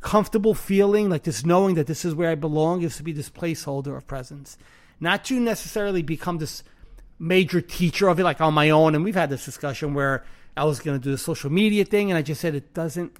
[0.00, 3.28] comfortable feeling, like this knowing that this is where I belong, is to be this
[3.28, 4.56] placeholder of presence,
[5.00, 6.62] not to necessarily become this
[7.18, 8.94] major teacher of it, like on my own.
[8.94, 10.24] And we've had this discussion where
[10.56, 13.16] I was going to do the social media thing, and I just said it doesn't.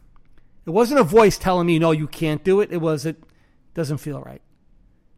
[0.66, 2.70] It wasn't a voice telling me no, you can't do it.
[2.70, 3.16] It was it
[3.74, 4.42] doesn't feel right.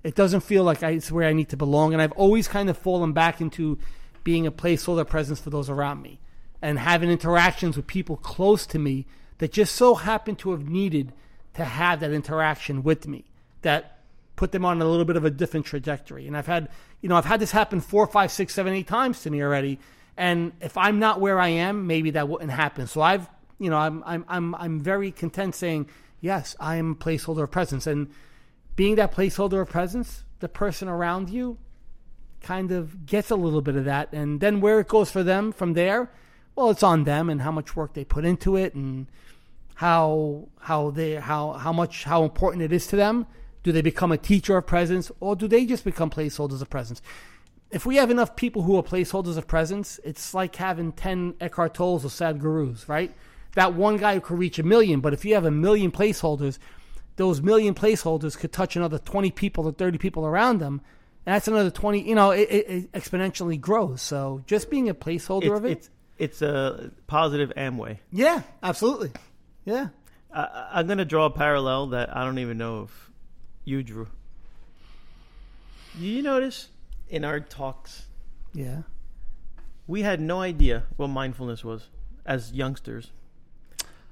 [0.03, 2.71] It doesn't feel like I, it's where I need to belong, and I've always kind
[2.71, 3.79] of fallen back into
[4.25, 6.21] being a placeholder presence for those around me,
[6.63, 9.07] and having interactions with people close to me
[9.39, 11.13] that just so happen to have needed
[11.55, 13.25] to have that interaction with me
[13.63, 13.99] that
[14.37, 16.27] put them on a little bit of a different trajectory.
[16.27, 16.69] And I've had,
[17.01, 19.79] you know, I've had this happen four, five, six, seven, eight times to me already.
[20.17, 22.87] And if I'm not where I am, maybe that wouldn't happen.
[22.87, 23.29] So I've,
[23.59, 25.89] you know, I'm, I'm, I'm, I'm very content saying,
[26.21, 27.87] yes, I am a placeholder of presence.
[27.87, 28.11] And
[28.77, 31.59] being that placeholder of presence, the person around you
[32.41, 34.13] kind of gets a little bit of that.
[34.13, 36.11] And then where it goes for them from there,
[36.55, 39.07] well, it's on them and how much work they put into it and
[39.77, 43.27] how how they how how much how important it is to them.
[43.63, 47.01] Do they become a teacher of presence or do they just become placeholders of presence?
[47.71, 51.75] If we have enough people who are placeholders of presence, it's like having 10 Eckhart
[51.75, 53.15] Tolles or Sadhgurus, right?
[53.55, 56.59] That one guy who could reach a million, but if you have a million placeholders,
[57.17, 60.81] those million placeholders could touch another 20 people or 30 people around them.
[61.35, 64.03] That's another 20, you know, it, it, it exponentially grows.
[64.03, 65.71] So just being a placeholder It's, of it.
[65.73, 67.99] it's it's a positive Amway.
[68.13, 69.11] yeah, absolutely.
[69.65, 69.89] Yeah.
[70.35, 73.11] I, I'm going to draw a parallel that I don't even know if
[73.65, 74.09] you drew.
[75.99, 76.69] You notice
[77.09, 78.07] in our talks,
[78.55, 78.83] Yeah.
[79.87, 81.89] we had no idea what mindfulness was
[82.25, 83.11] as youngsters,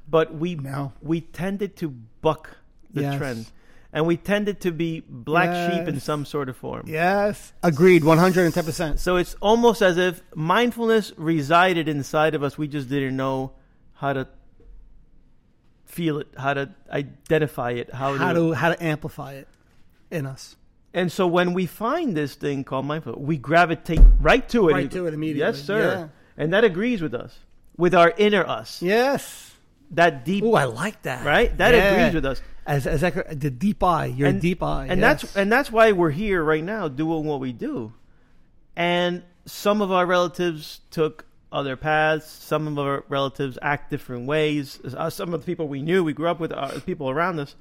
[0.09, 0.93] but we No.
[1.03, 2.57] we tended to buck
[2.93, 3.19] the Yes.
[3.19, 3.47] trend,
[3.93, 6.85] and we tended to be black sheep in some sort of form.
[6.87, 7.53] Yes.
[7.63, 8.03] Agreed.
[8.03, 8.99] 110%.
[8.99, 12.59] So it's almost as if mindfulness resided inside of us.
[12.59, 13.53] We just didn't know
[13.95, 14.29] how to
[15.87, 19.49] feel it, how to identify it, how, How to how to amplify it
[20.11, 20.57] in us.
[20.95, 24.73] And so when we find this thing called mindfulness, we gravitate right to it.
[24.73, 25.41] Right to it immediately.
[25.41, 26.11] Yes, sir.
[26.37, 27.39] And that agrees with us,
[27.77, 28.81] with our inner us.
[28.83, 29.55] Yes.
[29.93, 31.25] That deep, Oh, I like that.
[31.25, 31.57] right?
[31.57, 31.91] That Yeah.
[31.95, 32.43] agrees with us.
[32.69, 35.23] As as the deep eye, your and, deep eye, and yes.
[35.23, 37.95] that's and that's why we're here right now doing what we do.
[38.77, 42.31] And some of our relatives took other paths.
[42.31, 44.79] Some of our relatives act different ways.
[44.85, 47.57] Uh, Some of the people we knew, we grew up with, are people around us.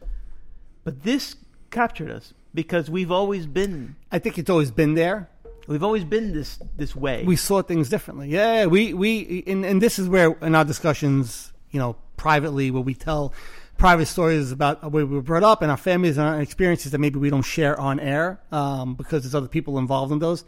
[0.83, 1.35] But this
[1.71, 5.29] captured us because we've always been I think it's always been there.
[5.67, 7.23] we've always been this this way.
[7.23, 8.29] We saw things differently.
[8.29, 12.81] Yeah, we we and, and this is where in our discussions, you know, privately, where
[12.81, 13.33] we tell
[13.77, 16.97] private stories about where we were brought up and our families and our experiences that
[16.99, 20.43] maybe we don't share on air um, because there's other people involved in those.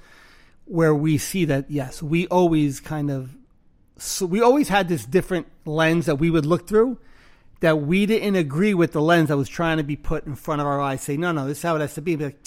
[0.66, 3.36] Where we see that, yes, we always kind of,
[3.98, 7.00] so we always had this different lens that we would look through.
[7.62, 10.62] That we didn't agree with the lens that was trying to be put in front
[10.62, 11.02] of our eyes.
[11.02, 12.16] Say, no, no, this is how it has to be.
[12.16, 12.38] Like,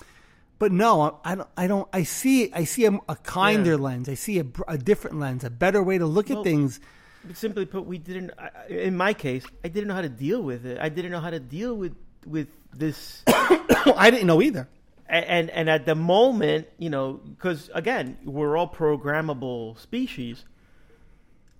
[0.59, 1.49] but no, I don't.
[1.57, 1.89] I don't.
[1.93, 2.51] I see.
[2.55, 3.77] I see a, a kinder Yeah.
[3.77, 4.09] lens.
[4.09, 6.81] I see a, a different lens, a better way to look at things.
[7.25, 8.33] But simply put, we didn't.
[8.39, 10.79] I- in my case, I didn't know how to deal with it.
[10.81, 11.95] I didn't know how to deal with
[12.27, 13.23] with this.
[13.27, 14.69] I didn't know either.
[15.09, 20.45] And and at the moment, you know, because again, we're all programmable species,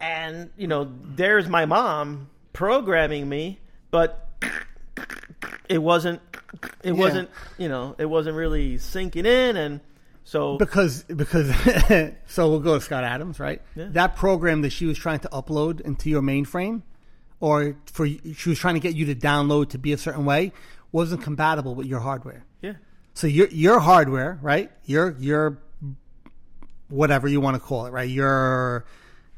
[0.01, 4.29] and you know, there's my mom programming me, but
[5.69, 6.21] it wasn't.
[6.83, 7.01] It Yeah.
[7.01, 7.31] wasn't.
[7.59, 9.81] You know, it wasn't really sinking in, and
[10.25, 11.51] so because because
[12.27, 13.61] so we'll go to Scott Adams, right?
[13.75, 13.89] Yeah.
[13.91, 16.83] That program that she was trying to upload into your mainframe,
[17.41, 20.53] or for she was trying to get you to download to be a certain way,
[20.93, 22.45] wasn't compatible with your hardware.
[22.61, 22.75] yeah,
[23.15, 24.71] So your your hardware, right?
[24.85, 25.59] Your your
[26.89, 28.09] whatever you want to call it, right?
[28.09, 28.85] Your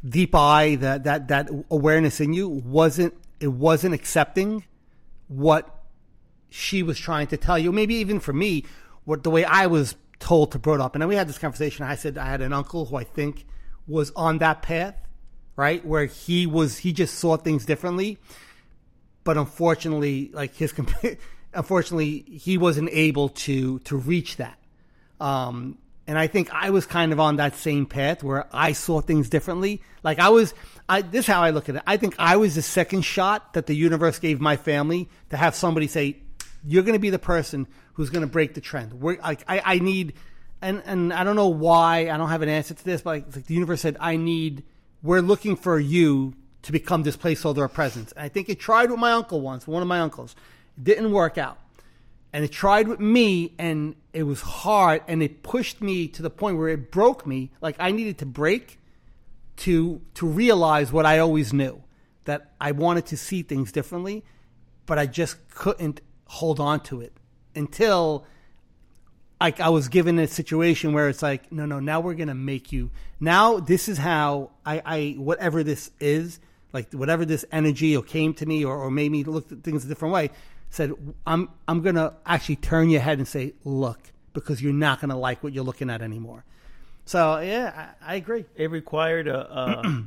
[0.07, 4.65] deep eye, that that that awareness in you wasn't it wasn't accepting
[5.29, 5.83] what
[6.51, 7.73] she was trying to tell you.
[7.73, 8.65] Maybe even for me,
[9.05, 10.95] what the way I was told to up.
[10.95, 11.85] And then we had this conversation.
[11.85, 13.47] I said I had an uncle who I think
[13.87, 14.97] was on that path,
[15.57, 15.85] right?
[15.85, 18.19] Where he was he just saw things differently
[19.25, 20.73] but unfortunately, like his,
[21.55, 24.59] unfortunately, he wasn't able to to reach that.
[25.19, 29.01] Um, and I think I was kind of on that same path where I saw
[29.01, 29.81] things differently.
[30.03, 30.53] Like I was,
[30.87, 31.83] I this is how I look at it.
[31.87, 35.55] I think I was the second shot that the universe gave my family to have
[35.55, 36.19] somebody say,
[36.67, 39.63] "You're going to be the person who's going to break the trend." We're like, I,
[39.65, 40.15] I need,
[40.63, 43.37] and and I don't know why I don't have an answer to this, but like,
[43.37, 44.65] like the universe said, I need.
[45.03, 48.13] We're looking for you to become this placeholder of presence.
[48.13, 50.35] And I think it tried with my uncle once, one of my uncles.
[50.79, 51.59] It didn't work out.
[52.33, 56.31] And it tried with me and it was hard and it pushed me to the
[56.31, 57.53] point where it broke me.
[57.61, 58.81] Like I needed to break
[59.59, 61.83] to to realize what I always knew.
[62.25, 64.25] That I wanted to see things differently,
[64.87, 66.01] but I just couldn't
[66.35, 67.13] hold on to it
[67.55, 68.27] until
[69.41, 72.73] like I was given a situation where it's like, no, no, now we're gonna make
[72.73, 72.91] you.
[73.21, 76.41] Now this is how I, I whatever this is,
[76.73, 79.85] like whatever this energy or came to me or, or made me look at things
[79.85, 80.31] a different way,
[80.71, 80.93] said
[81.27, 84.01] I'm I'm gonna actually turn your head and say, look,
[84.33, 86.45] because you're not gonna like what you're looking at anymore.
[87.05, 88.45] So yeah, I, I agree.
[88.57, 90.05] it required a a,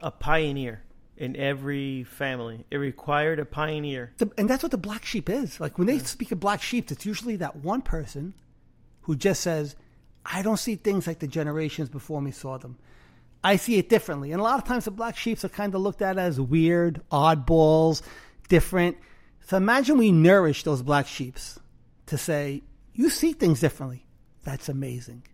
[0.08, 0.82] a pioneer
[1.20, 2.64] in every family.
[2.70, 4.12] It required a pioneer.
[4.16, 5.60] The, and that's what the black sheep is.
[5.60, 8.32] Like when they speak of black sheep, it's usually that one person
[9.02, 9.76] who just says,
[10.24, 12.78] I don't see things like the generations before me saw them.
[13.44, 14.32] I see it differently.
[14.32, 17.02] And a lot of times the black sheeps are kind of looked at as weird,
[17.12, 18.00] oddballs,
[18.48, 18.96] different.
[19.46, 21.60] So imagine we nourish those black sheeps
[22.06, 22.62] to say,
[22.94, 24.06] you see things differently.
[24.44, 25.24] That's amazing.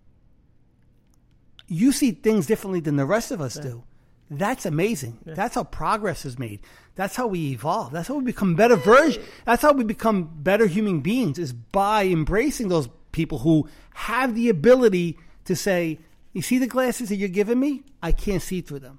[1.69, 3.85] You see things differently than the rest of us do.
[4.31, 5.19] That's amazing.
[5.25, 6.61] That's how progress is made.
[6.97, 7.93] That's how we evolve.
[7.93, 9.23] That's how we become better version.
[9.45, 14.49] That's how we become better human beings is by embracing those people who have the
[14.49, 16.01] ability to say,
[16.33, 17.85] "You see the glasses that you're giving me?
[18.03, 18.99] I can't see through them,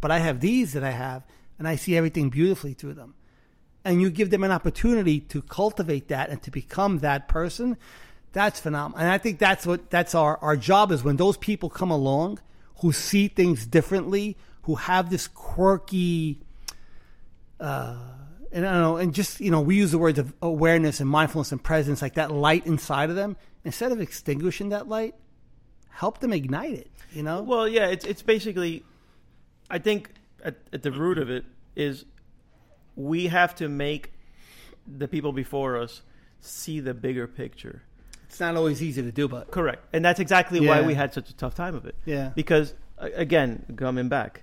[0.00, 1.24] but I have these that I have,
[1.58, 3.14] and I see everything beautifully through them."
[3.84, 7.76] And you give them an opportunity to cultivate that and to become that person.
[8.32, 9.00] That's phenomenal.
[9.00, 12.38] And I think that's what that's our our job is when those people come along
[12.80, 16.40] who see things differently, who have this quirky
[17.60, 17.96] uh,
[18.50, 21.08] and I don't know, and just you know, we use the words of awareness and
[21.08, 23.36] mindfulness and presence, like that light inside of them.
[23.64, 25.14] Instead of extinguishing that light,
[25.88, 26.90] help them ignite it.
[27.12, 28.84] You know, Well, yeah, it's it's basically,
[29.70, 30.10] I think
[30.44, 31.44] at, at the root of it
[31.76, 32.04] is
[32.96, 34.12] we have to make
[34.86, 36.02] the people before us
[36.40, 37.82] see the bigger picture.
[38.26, 41.30] it's not always easy to do, but Correct, and that's exactly why we had such
[41.30, 41.94] a tough time of it.
[42.04, 44.42] yeah, Because again, coming back,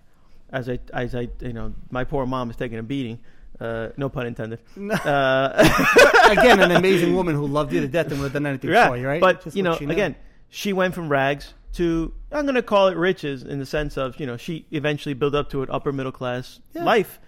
[0.51, 3.19] as I as I you know, my poor mom is taking a beating.
[3.59, 4.59] Uh, no pun intended.
[4.79, 8.69] Uh, again, an amazing woman who loved you to death and would have done anything
[8.69, 9.19] yeah, for you, right?
[9.19, 10.15] But Just you know, she again,
[10.49, 14.19] she went from rags to I'm going to call it riches in the sense of
[14.19, 16.83] you know she eventually built up to an upper middle class Yeah.
[16.83, 17.19] life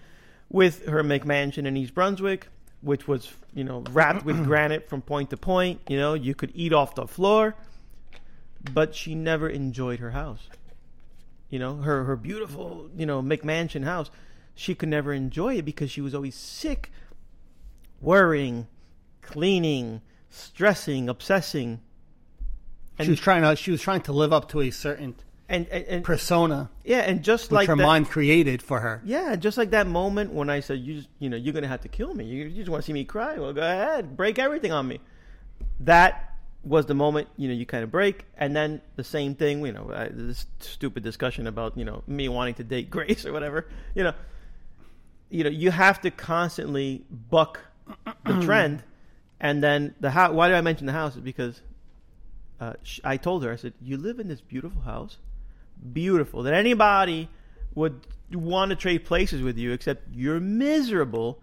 [0.48, 2.48] with her McMansion in East Brunswick,
[2.80, 5.80] which was you know wrapped with granite from point to point.
[5.88, 7.54] You know, you could eat off the floor,
[8.72, 10.48] but she never enjoyed her house.
[11.52, 14.10] You know, her her beautiful you know McMansion house,
[14.54, 16.90] she could never enjoy it because she was always sick,
[18.00, 18.68] worrying,
[19.20, 21.82] cleaning, stressing, obsessing.
[22.98, 25.14] she was trying to she was trying to live up to a certain
[25.46, 29.02] and and, and persona yeah, and just which like her that, mind created for her.
[29.04, 31.82] yeah, just like that moment when I said, "You, just, you know, you're gonna have
[31.82, 32.24] to kill me.
[32.24, 33.36] You, you just want to see me cry.
[33.36, 35.00] Well, go ahead, break everything on me."
[35.80, 36.31] That
[36.64, 39.64] was the moment you know you kind of break, and then the same thing.
[39.64, 43.32] You know, uh, this stupid discussion about you know me wanting to date Grace or
[43.32, 43.66] whatever.
[43.94, 44.14] You know,
[45.30, 47.60] you know, you have to constantly buck
[48.24, 48.82] the trend,
[49.40, 50.32] and then the house.
[50.32, 51.16] Why did I mention the house?
[51.16, 51.60] Is because
[52.60, 55.18] uh, I told her I said, "You live in this beautiful house."
[55.92, 57.28] beautiful that anybody
[57.74, 61.40] would want to trade places with you except you're miserable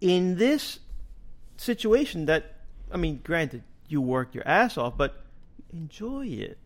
[0.00, 0.80] in this
[1.56, 2.54] situation that
[2.90, 3.62] i mean granted
[3.94, 5.24] you work your ass off but
[5.72, 6.58] enjoy it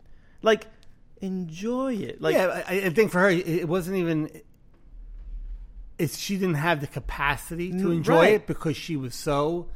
[0.42, 0.66] like
[1.20, 4.30] enjoy it like yeah, I, I think for her, it wasn't even.
[5.98, 8.32] It's she didn't have the capacity to enjoy right.
[8.34, 9.68] it because she was so.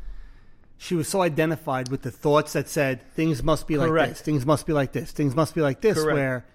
[0.79, 4.11] She was so identified with the thoughts that said things must be like Correct.
[4.11, 5.97] this, things must be like this, things must be like this.
[5.97, 6.15] Correct.
[6.15, 6.47] Where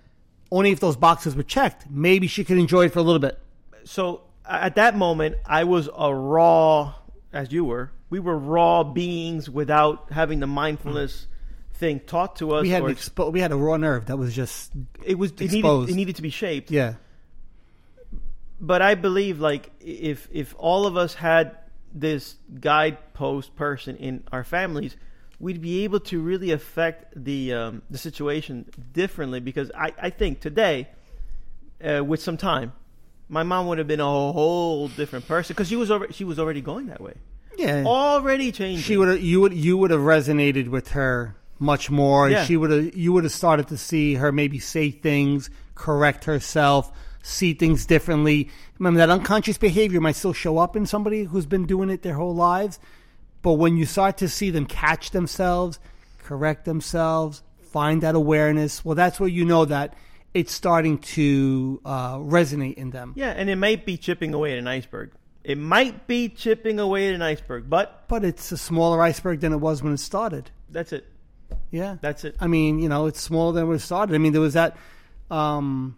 [0.52, 3.40] only if those boxes were checked, maybe she could enjoy it for a little bit.
[3.86, 6.94] so at that moment i was a raw
[7.34, 11.28] as you were we were raw beings without having the mindfulness
[11.74, 14.36] thing taught to us We had or expo- we had a raw nerve that was
[14.36, 14.72] just
[15.04, 15.92] it was it needed, exposed.
[15.92, 16.96] it needed to be shaped yeah.
[18.60, 21.56] but I believe like if if all of us had
[21.94, 24.96] this guidepost person in our families,
[25.40, 29.40] we'd be able to really affect the um, the situation differently.
[29.40, 30.90] Because I, I think today,
[31.84, 32.74] uh, with some time,
[33.30, 36.40] my mom would have been a whole different person because she was already she was
[36.40, 37.16] already going that way,
[37.58, 37.84] Yeah.
[37.86, 38.84] already changing.
[38.84, 42.30] she would have you would you would have resonated with her much more.
[42.30, 42.46] Yeah.
[42.46, 46.92] She would have you would have started to see her maybe say things, correct herself,
[47.24, 48.50] see things differently.
[48.80, 52.14] Remember that unconscious behavior might still show up in somebody who's been doing it their
[52.14, 52.80] whole lives,
[53.42, 55.80] but when you start to see them catch themselves,
[56.24, 57.42] correct themselves,
[57.72, 59.96] find that awareness, well, that's where you know that
[60.36, 63.14] it's starting to uh, resonate in them.
[63.16, 65.12] yeah, and it might be chipping away at an iceberg.
[65.48, 69.54] It might be chipping away at an iceberg, but But it's a smaller iceberg than
[69.54, 70.52] it was when it started.
[70.70, 71.06] that's it.
[71.72, 71.96] Yeah.
[72.02, 72.36] That's it.
[72.42, 74.14] I mean, you know, it's smaller than when it started.
[74.14, 74.76] I mean, there was that,
[75.32, 75.96] um,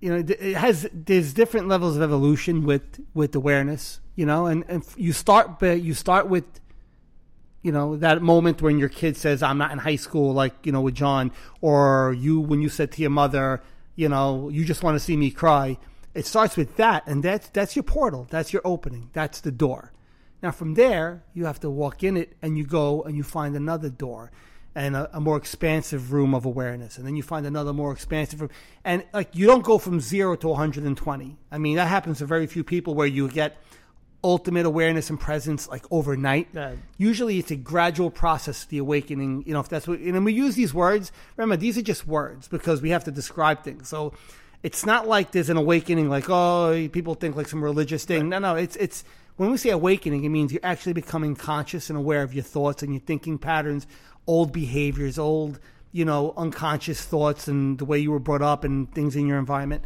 [0.00, 4.64] you know, it has there's different levels of evolution with with awareness, you know, and
[4.68, 6.44] and you start but you start with,
[7.62, 10.72] you know, that moment when your kid says, "I'm not in high school," like you
[10.72, 13.60] know with John, or you when you said to your mother,
[13.96, 15.76] you know, you just want to see me cry.
[16.14, 18.26] It starts with that, and that's that's your portal.
[18.30, 19.10] That's your opening.
[19.12, 19.92] That's the door.
[20.42, 23.56] Now from there, you have to walk in it, and you go and you find
[23.56, 24.30] another door,
[24.74, 28.40] and a, a more expansive room of awareness, and then you find another more expansive
[28.40, 28.50] room,
[28.84, 31.36] and like you don't go from zero to 120.
[31.50, 33.56] I mean, that happens to very few people where you get
[34.24, 36.48] ultimate awareness and presence like overnight.
[36.96, 38.64] Usually, it's a gradual process.
[38.64, 41.12] The awakening, you know, if that's what, and we use these words.
[41.36, 43.88] Remember, these are just words because we have to describe things.
[43.88, 44.14] So.
[44.62, 48.28] It's not like there's an awakening, like oh, people think like some religious thing.
[48.28, 48.54] No, no.
[48.56, 49.04] It's it's
[49.36, 52.82] when we say awakening, it means you're actually becoming conscious and aware of your thoughts
[52.82, 53.86] and your thinking patterns,
[54.26, 55.60] old behaviors, old
[55.92, 59.38] you know unconscious thoughts, and the way you were brought up and things in your
[59.38, 59.84] environment.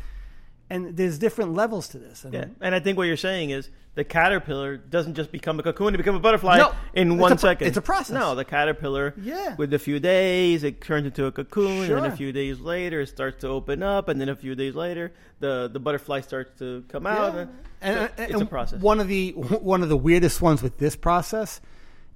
[0.70, 2.24] and there's different levels to this.
[2.24, 5.62] And Yeah, and I think what you're saying is the caterpillar doesn't just become a
[5.62, 7.66] cocoon to become a butterfly No, in it's a second.
[7.68, 8.14] it's a process.
[8.14, 9.54] No, the caterpillar, Yeah.
[9.56, 13.00] with a few days, it turns into a cocoon, and then a few days later,
[13.02, 16.58] it starts to open up, and then a few days later, the the butterfly starts
[16.60, 17.34] to come out.
[17.34, 17.40] Yeah.
[17.40, 17.50] and-
[17.82, 18.80] And, so and- it's a process.
[18.80, 21.60] One of the one of the weirdest ones with this process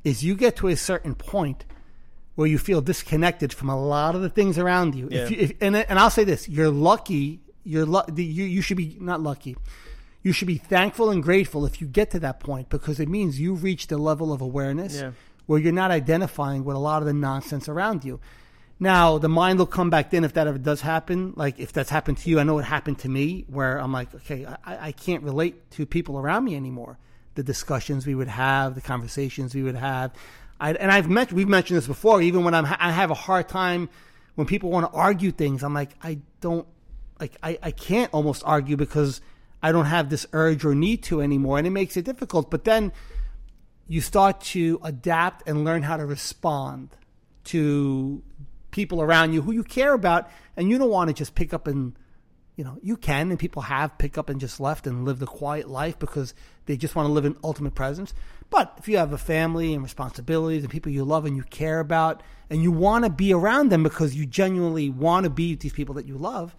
[0.05, 1.65] is you get to a certain point
[2.37, 5.07] where you feel disconnected from a lot of the things around you.
[5.11, 5.37] If Yeah.
[5.37, 7.41] you if, and and I'll say this: you're lucky.
[7.65, 9.57] You're lu- you you should be not lucky.
[10.27, 13.39] You should be thankful and grateful if you get to that point because it means
[13.39, 15.13] you've reached a level of awareness Yeah.
[15.47, 18.19] where you're not identifying with a lot of the nonsense around you.
[18.81, 21.33] Now, the mind will come back in if that ever does happen.
[21.37, 24.13] Like if that's happened to you, I know it happened to me where I'm like,
[24.17, 26.99] okay, I, I can't relate to people around me anymore.
[27.37, 30.11] The discussions we would have, the conversations we would have.
[30.59, 33.49] I, and I've mentioned, we've mentioned this before, even when I'm, I have a hard
[33.49, 33.89] time
[34.35, 35.63] when people want to argue things.
[35.63, 36.67] I'm like, I don't,
[37.21, 39.21] like, I, I can't almost argue because
[39.67, 41.59] I don't have this urge or need to anymore.
[41.59, 42.53] And it makes it difficult.
[42.53, 42.93] But then
[43.89, 46.91] you start to adapt and learn how to respond
[47.47, 48.23] to
[48.71, 51.67] people around you who you care about and you don't want to just pick up
[51.67, 51.99] and
[52.55, 55.27] you know you can and people have pick up and just left and lived a
[55.27, 56.33] quiet life because
[56.67, 58.13] they just want to live in ultimate presence
[58.51, 61.81] but if you have a family and responsibilities and people you love and you care
[61.81, 65.61] about and you want to be around them because you genuinely want to be with
[65.61, 66.55] these people that you love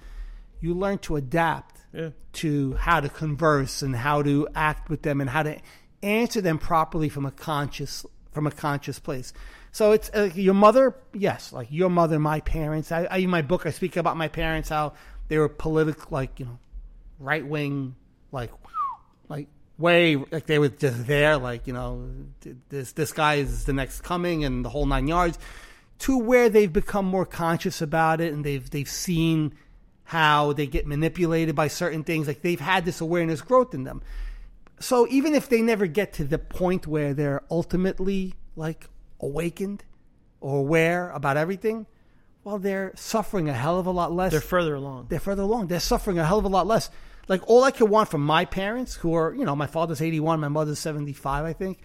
[0.60, 2.10] you learn to adapt Yeah.
[2.34, 5.58] to how to converse and how to act with them and how to
[6.04, 9.34] answer them properly from a conscious from a conscious place.
[9.72, 12.92] So it's uh, your mother, yes, like your mother, my parents.
[12.92, 14.94] I, I in my book I speak about my parents how
[15.28, 16.60] they were political, like you know,
[17.20, 17.96] right wing,
[18.32, 18.52] like
[19.28, 19.48] like
[19.80, 22.08] way like they were just there, like you know,
[22.70, 25.40] this this guy is the next coming and the whole nine yards.
[26.02, 29.56] To where they've become more conscious about it and they've they've seen
[30.08, 32.28] how they get manipulated by certain things.
[32.28, 34.02] Like they've had this awareness growth in them.
[34.80, 38.88] So even if they never get to the point where they're ultimately like
[39.20, 39.84] awakened
[40.40, 41.88] or aware about everything,
[42.46, 44.32] well, they're suffering a hell of a lot less.
[44.32, 45.08] They're further along.
[45.10, 45.68] they're further along.
[45.68, 46.90] They're suffering a hell of a lot less.
[47.28, 50.40] Like all I could want from my parents, who are, you know, my father's 81,
[50.40, 51.80] my mother's 75, I think.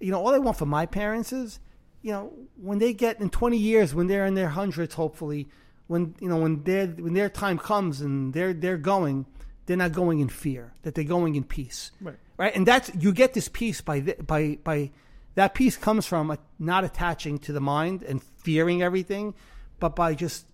[0.00, 1.60] You know, all I want from my parents is,
[2.02, 5.46] you know, when they get in 20 years, when they're in their hundreds, hopefully,
[5.88, 9.26] when you know, when their when their time comes and they're they're going,
[9.66, 12.16] they're not going in fear, that they're going in peace, Right.
[12.36, 14.92] Right, and that's you get this peace by th- by by
[15.34, 19.34] that peace comes from not attaching to the mind and fearing everything,
[19.80, 20.46] but by just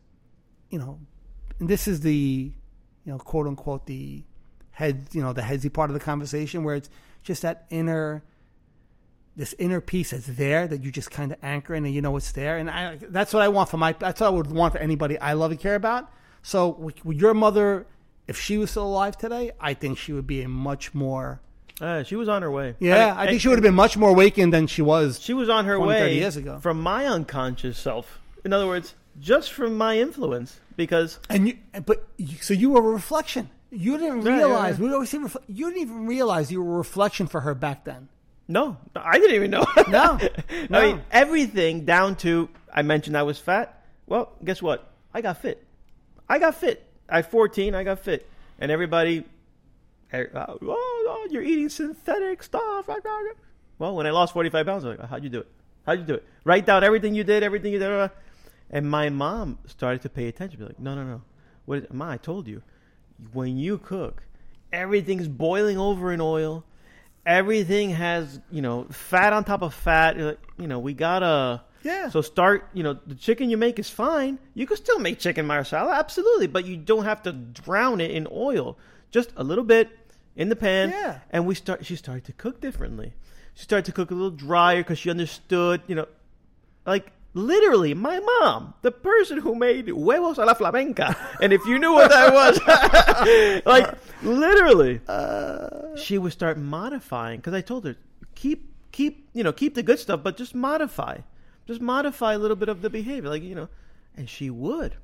[0.70, 0.98] you know,
[1.60, 2.52] and this is the,
[3.04, 4.24] you know, quote unquote the
[4.72, 6.90] head, you know, the headsy part of the conversation where it's
[7.22, 8.24] just that inner,
[9.36, 12.16] this inner peace that's there that you just kind of anchor in and you know
[12.16, 12.56] it's there.
[12.58, 15.18] And I, that's what I want for my, that's what I would want for anybody
[15.18, 16.08] I love and care about.
[16.42, 17.86] So with, with your mother,
[18.28, 21.40] if she was still alive today, I think she would be a much more,
[21.80, 22.76] Uh, she was on her way.
[22.78, 25.20] yeah, I, think she would have been much more awakened than she was.
[25.20, 26.58] She was on her 20, way 30 years ago.
[26.60, 28.20] from my unconscious self.
[28.44, 32.80] In other words, just from my influence, because And you, but you, so you were
[32.80, 33.50] a reflection.
[33.70, 34.78] You didn't Yeah, yeah, realize.
[34.78, 34.84] yeah.
[34.86, 38.08] We always refle- you didn't even realize you were a reflection for her back then.
[38.48, 39.64] No, I didn't even know.
[39.88, 40.18] No,
[40.70, 40.78] no.
[40.78, 43.84] I mean everything down to I mentioned I was fat.
[44.06, 44.90] Well, guess what?
[45.12, 45.64] I got fit.
[46.28, 46.86] I got fit.
[47.08, 48.28] At 14, I got fit,
[48.58, 49.24] and everybody,
[50.10, 52.88] eh, uh, oh, oh, you're eating synthetic stuff.
[53.78, 55.48] Well, when I lost 45 pounds, I was like, how'd you do it?
[55.84, 56.24] How'd you do it?
[56.44, 58.10] Write down everything you did, everything you did.
[58.70, 60.58] And my mom started to pay attention.
[60.58, 61.22] Be like, no, no, no.
[61.66, 62.62] What is, Ma, I told you,
[63.32, 64.22] when you cook,
[64.72, 66.64] everything's boiling over in oil.
[67.26, 70.16] Everything has, you know, fat on top of fat.
[70.18, 71.62] You know, we gotta.
[71.82, 72.08] Yeah.
[72.08, 74.38] So start, you know, the chicken you make is fine.
[74.54, 78.26] You can still make chicken marsala, absolutely, but you don't have to drown it in
[78.32, 78.78] oil.
[79.10, 79.90] Just a little bit
[80.34, 80.90] in the pan.
[80.90, 81.18] Yeah.
[81.30, 81.84] And we start.
[81.84, 83.12] She started to cook differently.
[83.54, 86.08] She started to cook a little drier because she understood, you know,
[86.86, 91.16] like literally my mom, the person who made huevos a la flamenca.
[91.40, 95.00] And if you knew what that was, like literally,
[95.96, 97.96] she would start modifying because I told her
[98.34, 101.18] keep keep you know keep the good stuff, but just modify,
[101.66, 103.68] just modify a little bit of the behavior, like you know,
[104.16, 104.96] and she would.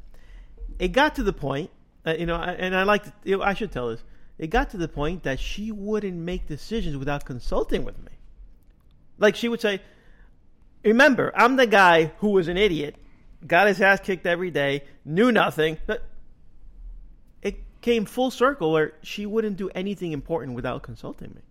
[0.79, 1.71] It got to the point,
[2.07, 4.03] uh, you know, and I like to, you know, I should tell this.
[4.39, 8.13] It got to the point that she wouldn't make decisions without consulting with me.
[9.19, 9.83] Like she would say,
[10.85, 12.97] remember, I'm the guy who was an idiot,
[13.47, 15.79] got his ass kicked every day, knew nothing.
[15.87, 16.05] But
[17.43, 21.43] it came full circle where she wouldn't do anything important without consulting me.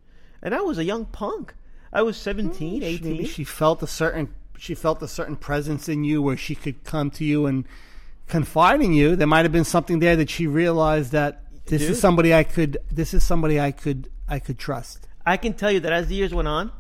[0.41, 1.53] And I was a young punk.
[1.91, 3.11] I was 17, 18.
[3.11, 6.83] Maybe she felt a certain she felt a certain presence in you where she could
[6.83, 7.65] come to you and
[8.27, 9.15] confide in you.
[9.15, 11.91] There might have been something there that she realized that this Dude.
[11.91, 12.77] is somebody I could.
[12.91, 14.09] This is somebody I could.
[14.27, 15.07] I could trust.
[15.25, 16.71] I can tell you that as the years went on,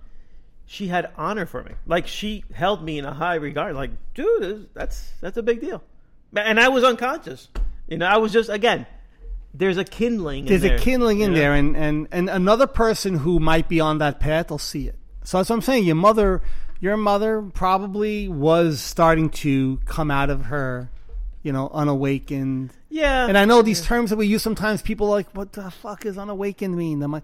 [0.71, 1.71] she had honor for me.
[1.87, 3.75] Like she held me in a high regard.
[3.75, 5.81] Like, dude, that's that's a big deal.
[6.35, 7.47] And I was unconscious.
[7.87, 8.85] You know, I was just again.
[9.51, 10.45] There's a kindling.
[10.45, 11.39] There's in there, a kindling in know?
[11.39, 14.95] there, and, and and another person who might be on that path will see it.
[15.23, 15.85] So that's what I'm saying.
[15.85, 16.43] Your mother,
[16.79, 20.91] your mother probably was starting to come out of her,
[21.41, 22.73] you know, unawakened.
[22.89, 23.25] Yeah.
[23.25, 24.83] And I know these terms that we use sometimes.
[24.83, 27.01] People are like, what the fuck is unawakened mean?
[27.01, 27.23] I'm like,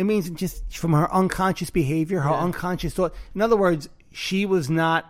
[0.00, 2.40] it means just from her unconscious behavior, her Yeah.
[2.40, 3.14] unconscious thought.
[3.34, 5.04] In other words, she was not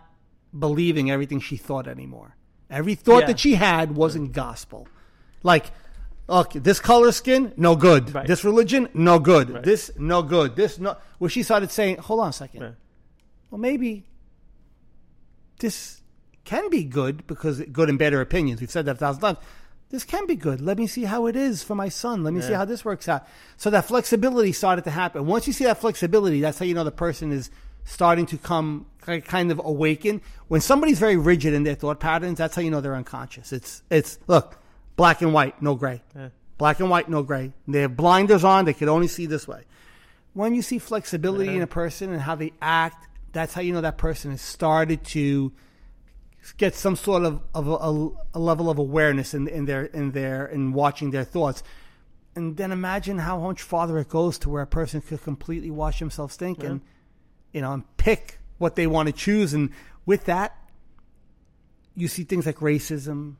[0.59, 2.37] believing everything she thought anymore.
[2.69, 3.27] Every thought Yeah.
[3.29, 4.89] that she had wasn't gospel.
[5.43, 5.71] Like,
[6.29, 8.15] okay, this color skin, no good.
[8.15, 8.27] Right.
[8.27, 9.51] This religion, no good.
[9.51, 9.63] Right.
[9.63, 10.57] This, no good.
[10.57, 10.97] This, no.
[11.19, 12.61] Where she started saying, hold on a second.
[12.63, 12.71] Yeah.
[13.51, 14.05] Well, maybe
[15.59, 16.03] this
[16.45, 18.61] can be good because good and better opinions.
[18.61, 19.39] We've said that a thousand times.
[19.91, 20.61] This can be good.
[20.61, 22.23] Let me see how it is for my son.
[22.23, 23.27] Let me see how this works out.
[23.57, 25.27] So that flexibility started to happen.
[25.27, 27.51] Once you see that flexibility, that's how you know the person is
[27.85, 30.23] starting to come kind of awaken.
[30.47, 33.53] When somebody's very rigid in their thought patterns, that's how you know they're unconscious.
[33.53, 34.59] It's it's look,
[34.95, 36.03] black and white, no gray.
[36.15, 36.29] Yeah.
[36.57, 37.53] Black and white, no gray.
[37.67, 38.67] They have blinders on.
[38.67, 39.65] They can only see this way.
[40.35, 43.81] When you see flexibility in a person and how they act, that's how you know
[43.81, 45.53] that person has started to
[46.57, 50.13] get some sort of, of a, a, a level of awareness in, in their in
[50.13, 51.63] their in watching their thoughts.
[52.35, 55.99] And then imagine how much farther it goes to where a person could completely watch
[55.99, 56.81] themselves think and
[57.53, 59.53] you know and pick what they want to choose.
[59.53, 59.71] And
[60.07, 60.57] with that,
[61.97, 63.37] you see things like racism.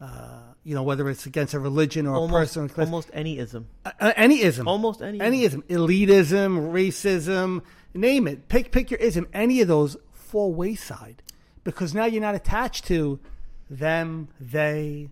[0.00, 3.38] Uh, you know, whether it's against a religion or a almost, person, class- almost any
[3.38, 3.68] ism.
[3.84, 5.20] uh, any ism, Almost any.
[5.20, 7.62] any ism, elitism, racism,
[7.92, 8.48] name it.
[8.48, 9.26] Pick pick your ism.
[9.34, 11.22] Any of those fall wayside
[11.64, 13.20] because now you're not attached to
[13.68, 15.10] them, they,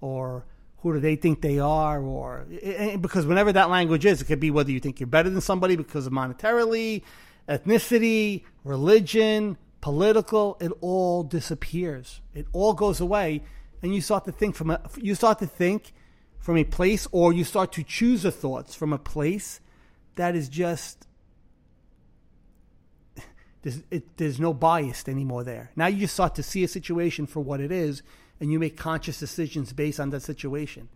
[0.00, 0.44] or
[0.78, 2.46] who do they think they are, or
[3.00, 5.76] because whenever that language is, it could be whether you think you're better than somebody
[5.76, 7.02] because of monetarily,
[7.48, 10.56] ethnicity, religion, political.
[10.60, 12.20] It all disappears.
[12.34, 13.42] It all goes away,
[13.82, 15.92] and you start to think from a you start to think
[16.38, 19.60] from a place, or you start to choose the thoughts from a place
[20.16, 21.05] that is just
[23.66, 25.72] there's, it, there's no bias anymore there.
[25.74, 28.04] Now you just start to see a situation for what it is,
[28.38, 30.88] and you make conscious decisions based on that situation.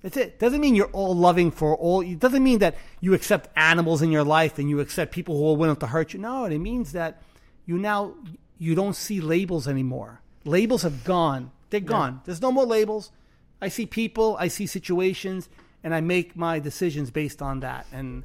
[0.00, 0.40] That's it.
[0.40, 2.00] Doesn't mean you're all loving for all.
[2.00, 5.50] It doesn't mean that you accept animals in your life and you accept people who
[5.50, 6.18] are willing to hurt you.
[6.18, 7.22] No, it means that
[7.64, 8.14] you now
[8.58, 10.20] you don't see labels anymore.
[10.44, 11.52] Labels have gone.
[11.70, 12.22] They're gone.
[12.24, 13.12] There's no more labels.
[13.60, 14.36] I see people.
[14.40, 15.48] I see situations,
[15.84, 17.86] and I make my decisions based on that.
[17.92, 18.24] And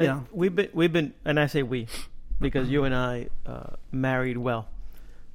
[0.00, 1.86] you know, we've been we've been, and I say we,
[2.40, 4.68] because you and I uh, married well.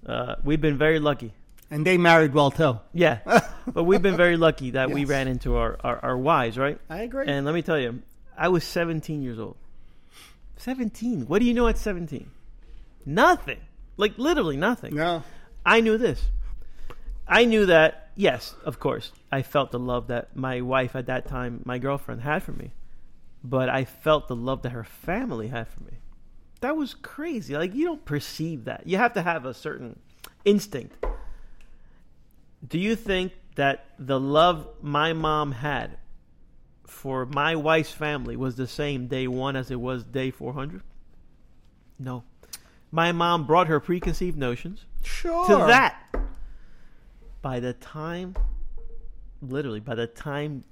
[0.05, 1.33] Uh, we've been very lucky.
[1.69, 2.79] and they married well too.
[2.93, 3.19] Yeah,
[3.67, 5.09] but we've been very lucky that we Yes.
[5.09, 6.79] ran into our, our, our wives, right?
[6.89, 7.25] I agree.
[7.27, 8.01] And let me tell you,
[8.37, 9.55] I was 17 years old.
[10.57, 11.27] 17.
[11.27, 12.29] What do you know at 17?
[13.05, 13.59] Nothing.
[13.97, 14.95] Like literally nothing.
[14.95, 15.23] no.
[15.65, 16.23] I knew this.
[17.27, 21.27] I knew that, yes, of course, I felt the love that my wife at that
[21.27, 22.71] time, my girlfriend, had for me.
[23.43, 25.93] But I felt the love that her family had for me.
[26.61, 27.55] That was crazy.
[27.57, 28.83] Like, you don't perceive that.
[28.87, 29.99] You have to have a certain
[30.45, 30.95] instinct.
[32.67, 35.97] Do you think that the love my mom had
[36.85, 40.83] for my wife's family was the same day one as it was day 400?
[41.97, 42.23] No.
[42.91, 45.47] My mom brought her preconceived notions Sure.
[45.47, 45.97] to that.
[47.41, 48.35] By the time,
[49.41, 50.63] literally, by the time,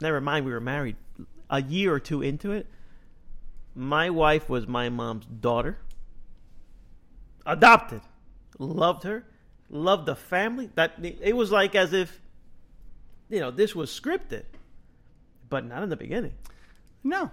[0.00, 0.96] never mind, we were married,
[1.48, 2.66] a year or two into it,
[3.80, 5.78] my wife was my mom's daughter,
[7.46, 8.02] adopted,
[8.58, 9.24] loved her,
[9.68, 10.70] loved the family.
[10.74, 12.20] That it was like as if,
[13.28, 14.44] you know, this was scripted,
[15.48, 16.34] but not in the beginning.
[17.02, 17.30] No.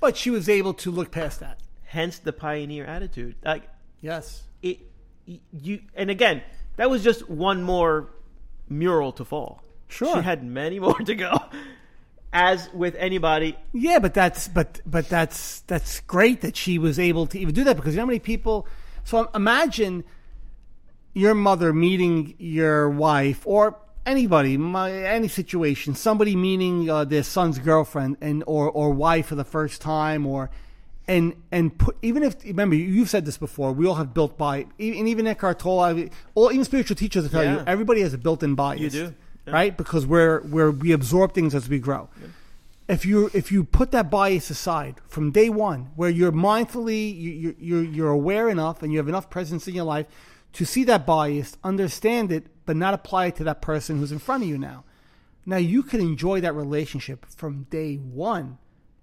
[0.00, 1.58] But she was able to look past that.
[1.84, 3.36] Hence the pioneer attitude.
[3.44, 3.64] Like
[4.00, 4.44] Yes.
[4.62, 4.80] it
[5.52, 6.42] you and again
[6.76, 8.08] that was just one more
[8.68, 10.16] mural to fall Sure.
[10.16, 11.36] she had many more to go
[12.32, 17.26] as with anybody Yeah, but that's but but that's that's great that she was able
[17.28, 18.66] to even do that because you know how many people.
[19.04, 20.04] So imagine
[21.14, 27.58] your mother meeting your wife or anybody, my, any situation, somebody meeting uh, their son's
[27.58, 30.50] girlfriend and or or wife for the first time or.
[31.10, 34.66] And and put even if remember you've said this before we all have built by
[34.78, 38.54] and even Eckhart Tolle all even spiritual teachers will tell you everybody has a built-in
[38.54, 39.14] bias You do,
[39.48, 39.54] yeah.
[39.54, 42.08] right because we're we're we absorb things as we grow
[42.88, 47.30] if you if you put that bias aside from day one, where you're mindfully you,
[47.30, 50.06] you, you're you're aware enough and you have enough presence in your life
[50.54, 54.18] to see that bias, understand it, but not apply it to that person who's in
[54.18, 54.84] front of you now.
[55.44, 58.56] Now you can enjoy that relationship from day one,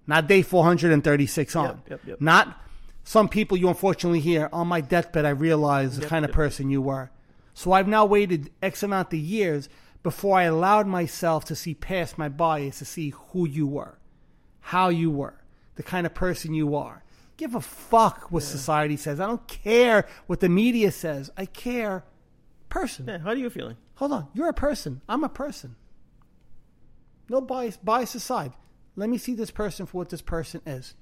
[0.06, 1.64] not day 436 on.
[1.64, 2.20] Yep, yep, yep.
[2.20, 2.60] Not
[3.04, 5.24] some people you unfortunately hear on my deathbed.
[5.24, 7.10] I realized the kind of person you were.
[7.54, 9.68] So I've now waited X amount of years
[10.02, 13.98] before I allowed myself to see past my bias to see who you were,
[14.60, 15.42] how you were,
[15.76, 17.02] the kind of person you are.
[17.36, 19.20] Give a fuck what society says.
[19.20, 21.30] I don't care what the media says.
[21.36, 22.04] I care
[22.68, 23.06] person.
[23.06, 23.76] Yeah, how are you feeling?
[23.96, 24.28] Hold on.
[24.32, 25.02] You're a person.
[25.08, 25.76] I'm a person.
[27.28, 28.52] No bias, bias aside.
[28.94, 30.94] Let me see this person for what this person is.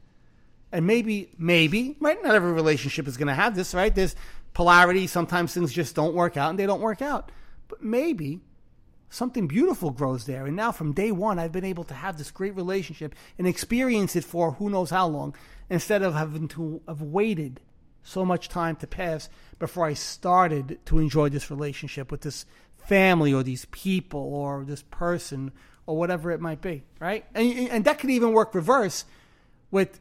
[0.73, 2.21] And maybe, maybe, right?
[2.23, 3.95] Not every relationship is going to have this, right?
[3.95, 4.17] There's
[4.55, 5.07] polarity.
[5.07, 7.31] Sometimes things just don't work out and they don't work out.
[7.69, 8.41] But maybe
[9.15, 10.47] something beautiful grows there.
[10.47, 14.17] And now from day one, I've been able to have this great relationship and experience
[14.17, 15.35] it for who knows how long
[15.71, 17.61] instead of having to have waited
[18.03, 22.45] so much time to pass before I started to enjoy this relationship with this
[22.77, 25.53] family or these people or this person
[25.87, 27.25] or whatever it might be, right?
[27.35, 29.05] And, and that could even work reverse
[29.71, 30.01] with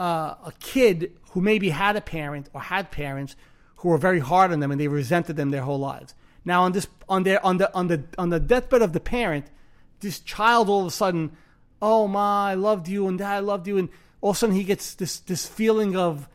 [0.00, 3.36] uh, a kid who maybe had a parent or had parents
[3.76, 6.14] who were very hard on them and they resented them their whole lives.
[6.46, 9.46] Now on this on their on the on the on the deathbed of the parent,
[10.00, 11.36] this child all of a sudden,
[11.82, 13.90] oh my, I loved you and I loved you, and
[14.22, 16.28] all of a sudden he gets this this feeling of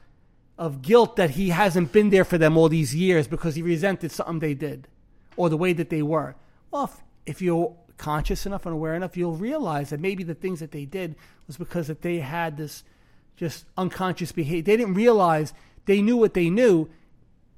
[0.58, 4.12] of guilt that he hasn't been there for them all these years because he resented
[4.12, 4.88] something they did
[5.36, 6.36] or the way that they were.
[6.70, 10.60] Well, if, if you're conscious enough and aware enough, you'll realize that maybe the things
[10.60, 11.16] that they did
[11.48, 12.84] was because that they had this
[13.38, 14.62] just unconscious behavior.
[14.62, 15.54] They didn't realize
[15.86, 16.90] they knew what they knew,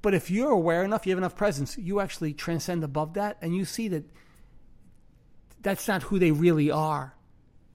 [0.04, 3.56] but if you're aware enough, you have enough presence, you actually transcend above that and
[3.56, 4.04] you see that
[5.62, 7.14] that's not who they really are.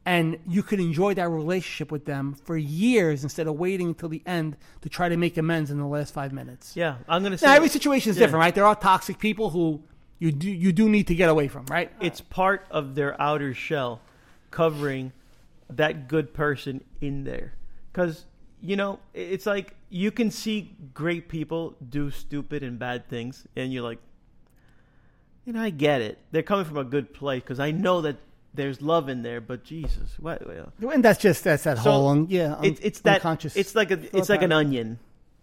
[0.05, 4.21] And you could enjoy that relationship with them for years instead of waiting until the
[4.27, 6.77] end to try to make amends in the last five minutes.
[6.77, 8.27] Yeah, I'm gonna say Now, every situation is Yeah.
[8.27, 8.53] different, right?
[8.53, 9.81] There are toxic people who
[10.19, 11.91] you do you do need to get away from, right?
[11.99, 14.01] it's part of their outer shell
[14.51, 15.13] covering
[15.67, 17.53] that good person in there
[17.91, 18.25] because
[18.61, 23.73] you know it's like you can see great people do stupid and bad things and
[23.73, 23.99] you're like
[25.45, 28.17] you know i get it they're coming from a good place because i know that
[28.53, 30.45] there's love in there but jesus what
[30.79, 32.55] what- and that's just that's that So, whole un, yeah.
[32.55, 33.23] un- it's it's that
[33.55, 34.99] it's like a it's like an onion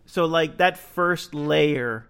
[0.06, 2.06] so like that first layer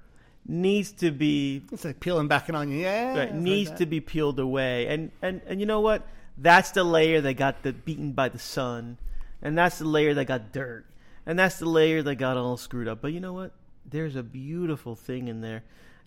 [0.48, 2.78] needs to be It's like peeling back an onion.
[2.78, 3.78] Yeah, right, needs that.
[3.78, 4.86] to be peeled away.
[4.86, 6.06] And, and and you know what?
[6.38, 8.96] That's the layer that got the beaten by the sun,
[9.42, 10.84] and that's the layer that got dirt,
[11.26, 13.00] and that's the layer that got all screwed up.
[13.02, 13.52] But you know what?
[13.84, 15.62] There's a beautiful thing in there,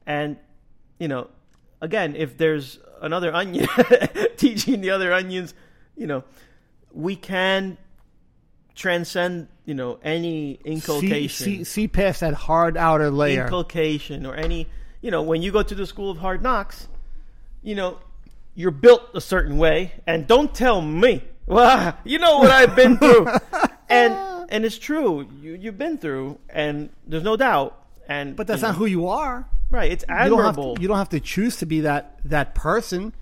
[0.05, 0.38] and
[0.99, 1.30] you know,
[1.82, 3.67] again, if there's another onion
[4.38, 5.53] teaching the other onions,
[5.95, 6.24] you know,
[6.91, 7.78] we can
[8.80, 11.45] transcend you know any inculcation.
[11.45, 13.43] see, see, see past that hard outer layer.
[13.43, 14.67] inculcation or any
[15.01, 16.88] you know when you go to the school of hard knocks
[17.61, 17.97] you know
[18.55, 22.97] you're built a certain way and don't tell me well you know what i've been
[22.97, 23.28] through
[23.89, 24.13] and
[24.50, 28.68] and it's true you you've been through and there's no doubt and but that's you
[28.68, 29.47] not know, who you are.
[29.70, 32.56] right it's You don't, admirable to, you don't have to choose to be that that
[32.56, 33.14] person.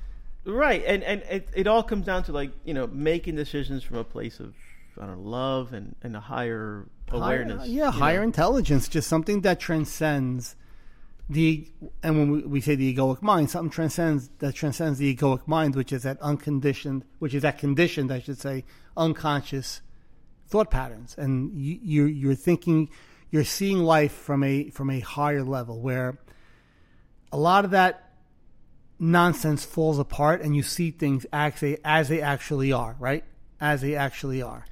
[0.45, 3.97] right and and it, it all comes down to like you know making decisions from
[3.97, 4.53] a place of
[4.99, 7.91] I don't know, love and, and a higher awareness Higher, yeah, know?
[7.91, 10.55] higher intelligence, just something that transcends
[11.29, 11.67] the.
[12.01, 15.75] And when we, we say the egoic mind, something transcends that transcends the egoic mind,
[15.75, 18.63] which is that unconditioned, which is that conditioned, I should say,
[18.95, 19.81] unconscious
[20.47, 22.89] thought patterns, and you, you're you're thinking,
[23.31, 26.17] you're seeing life from a from a higher level where
[27.31, 28.13] a lot of that
[28.99, 33.23] nonsense falls apart, and you see things as they as they actually are, right?
[33.59, 34.65] As they actually are.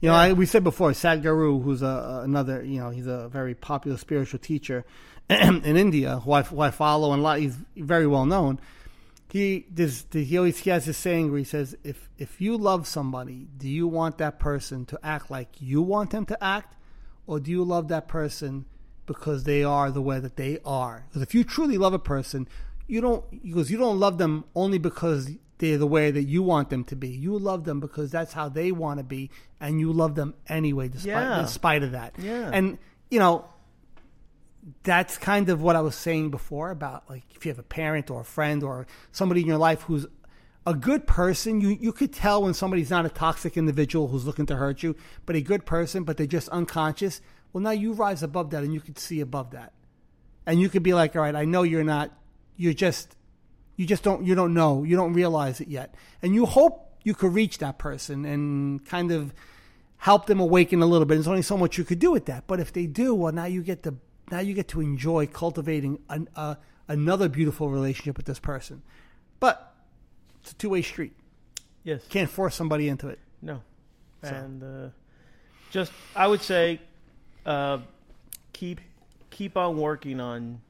[0.00, 3.54] You know, I, we said before, Sadhguru, who's a, another, you know, he's a very
[3.54, 4.86] popular spiritual teacher
[5.28, 8.60] in India, who I, who I follow and a lot, he's very well known.
[9.32, 12.86] He this he always he has this saying where he says, if if you love
[12.86, 16.76] somebody, do you want that person to act like you want them to act,
[17.26, 18.64] or do you love that person
[19.06, 21.04] because they are the way that they are?
[21.08, 22.48] Because if you truly love a person,
[22.86, 26.70] you don't because you don't love them only because they're the way that you want
[26.70, 27.08] them to be.
[27.08, 30.88] You love them because that's how they want to be, and you love them anyway,
[30.88, 31.40] despite Yeah.
[31.40, 32.14] in spite of that.
[32.18, 32.50] Yeah.
[32.52, 32.78] And
[33.10, 33.44] you know,
[34.82, 38.10] that's kind of what I was saying before about like if you have a parent
[38.10, 40.06] or a friend or somebody in your life who's
[40.66, 44.46] a good person, you you could tell when somebody's not a toxic individual who's looking
[44.46, 44.94] to hurt you,
[45.24, 47.20] but a good person, but they're just unconscious.
[47.52, 49.72] Well, now you rise above that, and you could see above that,
[50.46, 52.12] and you could be like, all right, I know you're not,
[52.56, 53.16] you're just,
[53.76, 57.14] you just don't, you don't know, you don't realize it yet, and you hope you
[57.14, 59.32] could reach that person and kind of
[59.96, 61.14] help them awaken a little bit.
[61.14, 63.46] There's only so much you could do with that, but if they do, well, now
[63.46, 63.94] you get to
[64.30, 66.54] now you get to enjoy cultivating an, uh,
[66.88, 68.82] another beautiful relationship with this person.
[69.40, 69.74] But
[70.42, 71.12] it's a two way street.
[71.84, 72.02] Yes.
[72.08, 73.18] Can't force somebody into it.
[73.42, 73.62] No.
[74.22, 74.88] So- And uh,
[75.70, 76.80] just I would say
[77.46, 77.78] uh,
[78.52, 78.80] keep
[79.30, 80.60] keep on working on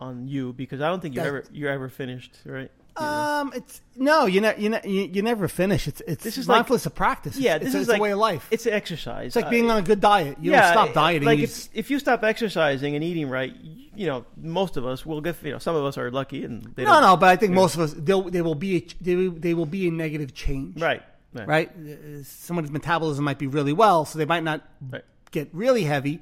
[0.00, 2.70] on you because I don't think you That- ever you're ever finished, right?
[3.00, 5.88] Um, it's no, you ne- you, ne- you you never finish.
[5.88, 7.36] It's it's This is like- mindfulness a practice.
[7.36, 8.46] It's, Yeah, it's, this a, is it's like- a way of life.
[8.50, 9.26] It's, It's an exercise.
[9.28, 10.36] It's like Uh, being on a good diet.
[10.40, 11.26] You yeah, don't stop dieting.
[11.26, 13.54] Like if, just- if you stop exercising and eating right,
[13.94, 15.42] you know, most of us will get.
[15.42, 17.02] You know, some of us are lucky and they no, don't.
[17.02, 19.54] no, but I think most of us they'll, they will be a, they will, they
[19.54, 20.80] will be a negative change.
[20.80, 21.02] Right.
[21.32, 21.46] Right.
[21.48, 21.70] right?
[21.70, 25.04] Uh, Someone's metabolism might be really well, so they might not Right.
[25.30, 26.20] get really heavy,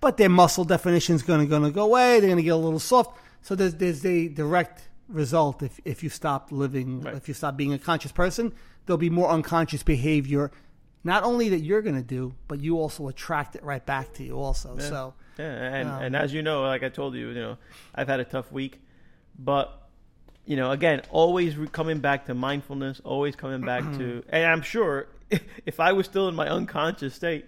[0.00, 2.18] but their muscle definition is going to going to go away.
[2.18, 3.18] They're going to get a little soft.
[3.42, 7.14] So there's there's a direct result if if you stop living, Right.
[7.14, 8.52] if you stop being a conscious person,
[8.86, 10.50] there'll be more unconscious behavior.
[11.04, 14.22] Not only that you're going to do, but you also attract it right back to
[14.24, 14.38] you.
[14.38, 14.88] Also, Yeah.
[14.88, 15.44] so Yeah,
[15.78, 17.56] and Um, and as you know, like I told you, you know,
[17.94, 18.80] I've had a tough week,
[19.38, 19.78] but
[20.44, 24.60] you know, again, always re- coming back to mindfulness, always coming back to, and I'm
[24.62, 25.06] sure
[25.66, 27.46] if I was still in my unconscious state,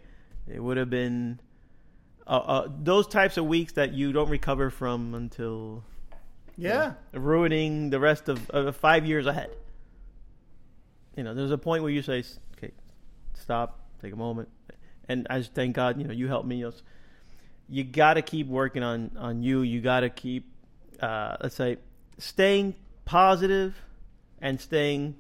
[0.49, 1.41] it would have been
[2.27, 5.85] uh, uh, those types of weeks that you don't recover from until
[6.57, 9.51] you yeah, know, ruining the rest of uh, five years ahead.
[11.17, 12.25] You know, there's a point where you say,
[12.57, 12.73] "Okay,
[13.35, 14.49] stop, take a moment,"
[15.09, 16.57] and I just thank God, you know, you helped me.
[16.57, 16.73] You, know,
[17.69, 19.63] you got to keep working on on you.
[19.63, 20.51] You got to keep,
[21.01, 21.77] uh, let's say,
[22.19, 22.75] staying
[23.05, 23.75] positive
[24.41, 25.15] and staying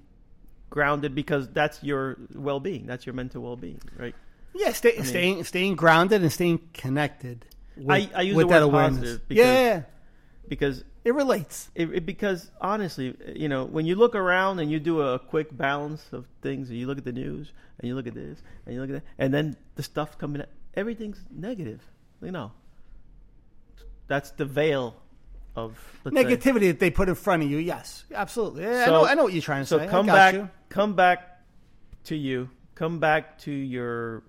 [0.70, 2.86] grounded because that's your well-being.
[2.86, 4.14] That's your mental well-being, right?
[4.54, 4.72] yeah.
[4.72, 7.46] Stay, mean- staying staying grounded and staying connected.
[7.76, 8.98] With, I- I use with the that word awareness.
[9.00, 9.82] positive because- yeah,
[10.48, 11.70] Because it relates.
[11.74, 15.54] It, it, because honestly, you know, when you look around and you do a quick
[15.56, 18.74] balance of things, and you look at the news, and you look at this, and
[18.74, 21.80] you look at that, and then the stuff coming, out, everything's negative.
[22.22, 22.52] You know,
[24.06, 24.96] that's the veil
[25.54, 26.24] of let's say.
[26.24, 27.58] Negativity that they put in front of you.
[27.58, 28.62] Yes, absolutely.
[28.62, 29.04] Yeah, I know.
[29.04, 29.84] I know what you're trying to So say.
[29.84, 30.48] I come back, you.
[30.68, 31.40] come back
[32.04, 34.22] to you, come back to your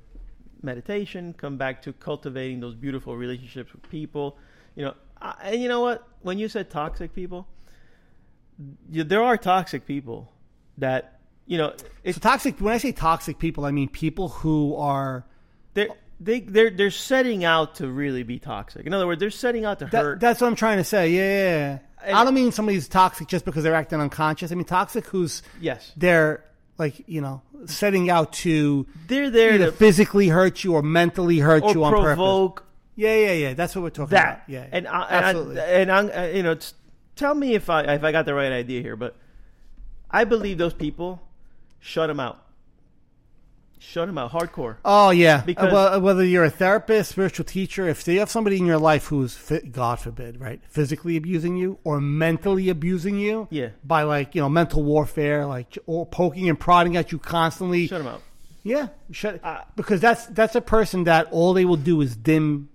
[0.61, 4.37] meditation, come back to cultivating those beautiful relationships with people.
[4.75, 6.07] You know, I, and you know what?
[6.21, 7.47] When you said toxic people,
[8.89, 10.31] you, there are toxic people
[10.77, 11.73] that you know.
[12.03, 12.59] It's So toxic.
[12.59, 15.25] When I say toxic people, I mean people who are.
[15.73, 15.89] they're
[16.19, 18.85] they they're they're setting out to really be toxic.
[18.85, 20.19] In other words, they're setting out to That, hurt.
[20.21, 21.09] that's what I'm trying to say.
[21.11, 24.51] Yeah, yeah, I don't mean somebody's toxic just because they're acting unconscious.
[24.51, 26.43] I mean toxic who's yes, they're
[26.77, 31.39] like you know setting out to they're there either to physically hurt you or mentally
[31.39, 32.15] hurt or you on purpose.
[32.95, 33.53] Yeah, yeah, yeah.
[33.53, 34.23] That's what we're talking that.
[34.45, 34.49] about.
[34.49, 35.59] Yeah, and I, absolutely.
[35.59, 36.57] And, I, and I'm, uh, you know,
[37.15, 39.15] tell me if I if I got the right idea here, but
[40.09, 41.21] I believe those people
[41.79, 42.41] shut them out.
[43.77, 44.77] Shut them out, hardcore.
[44.83, 48.57] Oh yeah, Because- Uh, well, whether you're a therapist, spiritual teacher, if you have somebody
[48.57, 49.37] in your life who's,
[49.71, 53.69] God forbid, right, physically abusing you or mentally abusing you, Yeah.
[53.83, 57.99] by like you know mental warfare, like or poking and prodding at you constantly, Shut
[57.99, 58.21] them out.
[58.63, 62.69] yeah, shut Uh, because that's that's a person that all they will do is dim,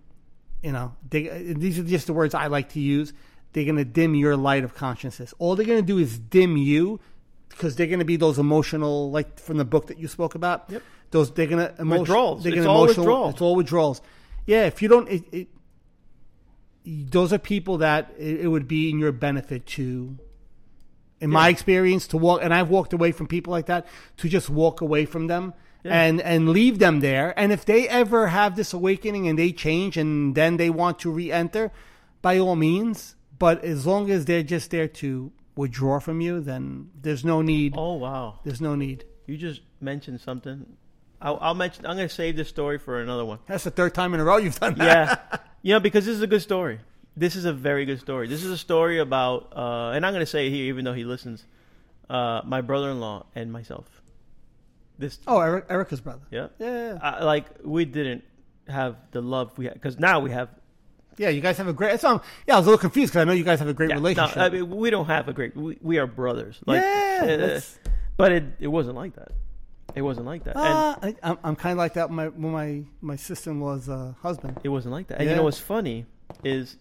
[0.62, 3.12] you know, they, these are just the words I like to use.
[3.52, 5.34] They're gonna dim your light of consciousness.
[5.38, 7.00] All they're gonna do is dim you
[7.48, 10.66] because they're gonna be those emotional, like from the book that you spoke about.
[10.68, 10.82] Yep.
[11.10, 12.42] Those they're gonna emotion, Withdrawals.
[12.44, 13.28] They're It's gonna all emotional, withdrawal.
[13.30, 14.02] It's all withdrawals.
[14.46, 15.48] Yeah, if you don't, it, it,
[16.84, 20.18] those are people that it, it would be in your benefit to
[21.20, 23.86] in my experience to walk and I've walked away from people like that
[24.18, 25.52] to just walk away from them
[25.82, 26.02] Yeah.
[26.02, 29.96] and and leave them there and if they ever have this awakening and they change
[29.96, 31.72] and then they want to re-enter
[32.20, 36.90] by all means but as long as they're just there to withdraw from you then
[37.00, 40.66] there's no need Oh wow, there's no need you just mentioned something.
[41.22, 41.86] I'll, I'll mention.
[41.86, 43.38] I'm going to save this story for another one.
[43.46, 44.84] that's the third time in a row you've done that
[45.32, 46.80] yeah, you know, because this is a good story.
[47.16, 48.26] This is a very good story.
[48.28, 50.94] This is a story about, uh, and I'm going to say it here, even though
[50.94, 51.44] he listens.
[52.08, 53.99] Uh, my brother-in-law and myself.
[55.00, 58.22] This, oh Eric, Erica's brother yeah, yeah uh, like we didn't
[58.68, 60.48] have the love we had because now we have.
[61.16, 63.24] yeah you guys have a great so, yeah I was a little confused because I
[63.24, 65.32] know you guys have a great Yeah, no, relationship I mean, we don't have a
[65.32, 65.56] great.
[65.56, 66.60] We, we are brothers.
[66.66, 67.60] Like, yeah uh,
[68.16, 69.32] but it it wasn't like that.
[69.94, 70.54] It wasn't like that.
[70.56, 73.88] and Uh, I, I'm, I'm kind of like that with my, with my, my sister-in-law's
[73.88, 74.60] uh, husband.
[74.62, 75.20] It wasn't like that.
[75.20, 76.06] And you know what's funny
[76.44, 76.76] is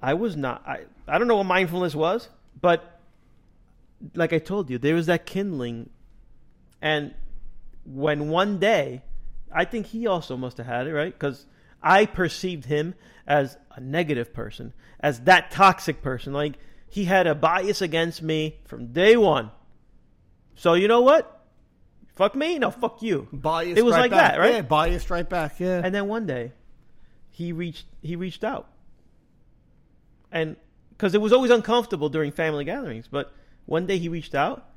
[0.00, 2.28] I was not I I don't know what mindfulness was,
[2.60, 3.00] but
[4.14, 5.90] like I told you, there was that kindling
[6.80, 7.14] and
[7.84, 9.02] when one day
[9.52, 11.16] I think he also must have had it, right?
[11.18, 11.46] Cuz
[11.82, 12.94] I perceived him
[13.26, 16.32] as a negative person, as that toxic person.
[16.32, 16.58] Like
[16.88, 19.50] he had a bias against me from day 1.
[20.54, 21.40] So you know what?
[22.14, 22.58] Fuck me?
[22.58, 23.26] No, fuck you.
[23.32, 24.32] Biased It was right like back.
[24.32, 24.54] that, right?
[24.56, 25.58] Yeah, biased right back.
[25.58, 25.80] Yeah.
[25.82, 26.52] And then one day,
[27.30, 28.68] he reached he reached out,
[30.30, 30.56] and
[30.90, 33.32] because it was always uncomfortable during family gatherings, but
[33.64, 34.68] one day he reached out,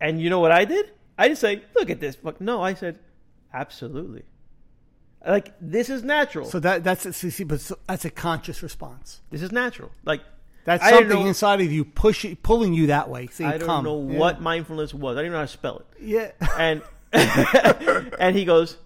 [0.00, 0.90] And you know what I did?
[1.18, 2.40] I didn't say, "Look at this." Fuck.
[2.40, 2.98] No, I said,
[3.52, 4.22] "Absolutely."
[5.26, 6.44] Like this is natural.
[6.46, 9.20] So that that's see, see, but so, that's a conscious response.
[9.30, 9.90] this is natural.
[10.04, 10.20] Like
[10.64, 13.28] That's I something know- inside of you pushing, pulling you that way.
[13.28, 13.84] Saying, I don't Come.
[13.84, 14.18] know Yeah.
[14.18, 15.16] what mindfulness was.
[15.16, 15.86] I don't even know how to spell it.
[16.00, 16.30] Yeah.
[16.58, 16.82] And
[18.18, 18.76] and he goes,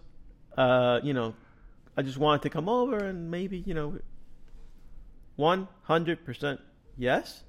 [0.57, 1.35] uh, you know,
[1.97, 3.99] I just wanted to come over and maybe you know,
[5.37, 6.61] one hundred percent
[6.97, 7.43] yes.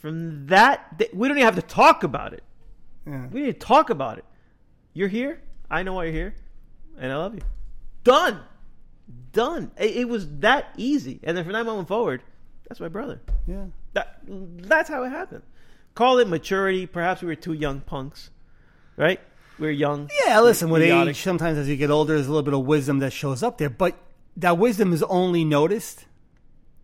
[0.00, 2.44] From that, th- we don't even have to talk about it.
[3.08, 3.26] Yeah.
[3.28, 4.24] We need to talk about it.
[4.92, 5.40] You're here.
[5.70, 6.34] I know why you're here,
[6.98, 7.40] and I love you.
[8.04, 8.40] Done.
[9.32, 9.70] Done.
[9.78, 11.20] It, it was that easy.
[11.22, 12.22] And then from that moment forward,
[12.68, 13.20] that's my brother.
[13.46, 13.66] Yeah.
[13.94, 15.42] That that's how it happened.
[15.94, 16.86] Call it maturity.
[16.86, 18.30] Perhaps we were two young punks,
[18.96, 19.20] right?
[19.58, 20.10] We're young.
[20.24, 21.16] Yeah, listen, with idiotic.
[21.16, 23.58] age, sometimes as you get older, there's a little bit of wisdom that shows up
[23.58, 23.70] there.
[23.70, 23.96] But
[24.36, 26.04] that wisdom is only noticed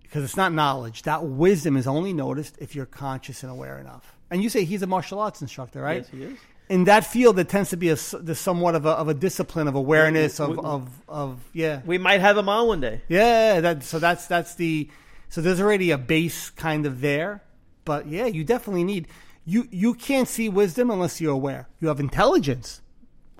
[0.03, 1.03] because it's not knowledge.
[1.03, 4.17] That wisdom is only noticed if you're conscious and aware enough.
[4.35, 5.99] And you say he's a martial arts instructor, right?
[5.99, 6.39] Yes, he is.
[6.69, 9.77] In that field, there tends to be a somewhat of a, of a discipline of
[9.77, 11.83] awareness We- of, we- of, of yeah.
[11.87, 13.03] We might have him on one day.
[13.09, 14.91] yeah that so that's that's the
[15.29, 17.43] so there's already a base kind of there.
[17.85, 19.07] But yeah you definitely need
[19.45, 21.69] you you can't see wisdom unless you're aware.
[21.81, 22.81] You have intelligence.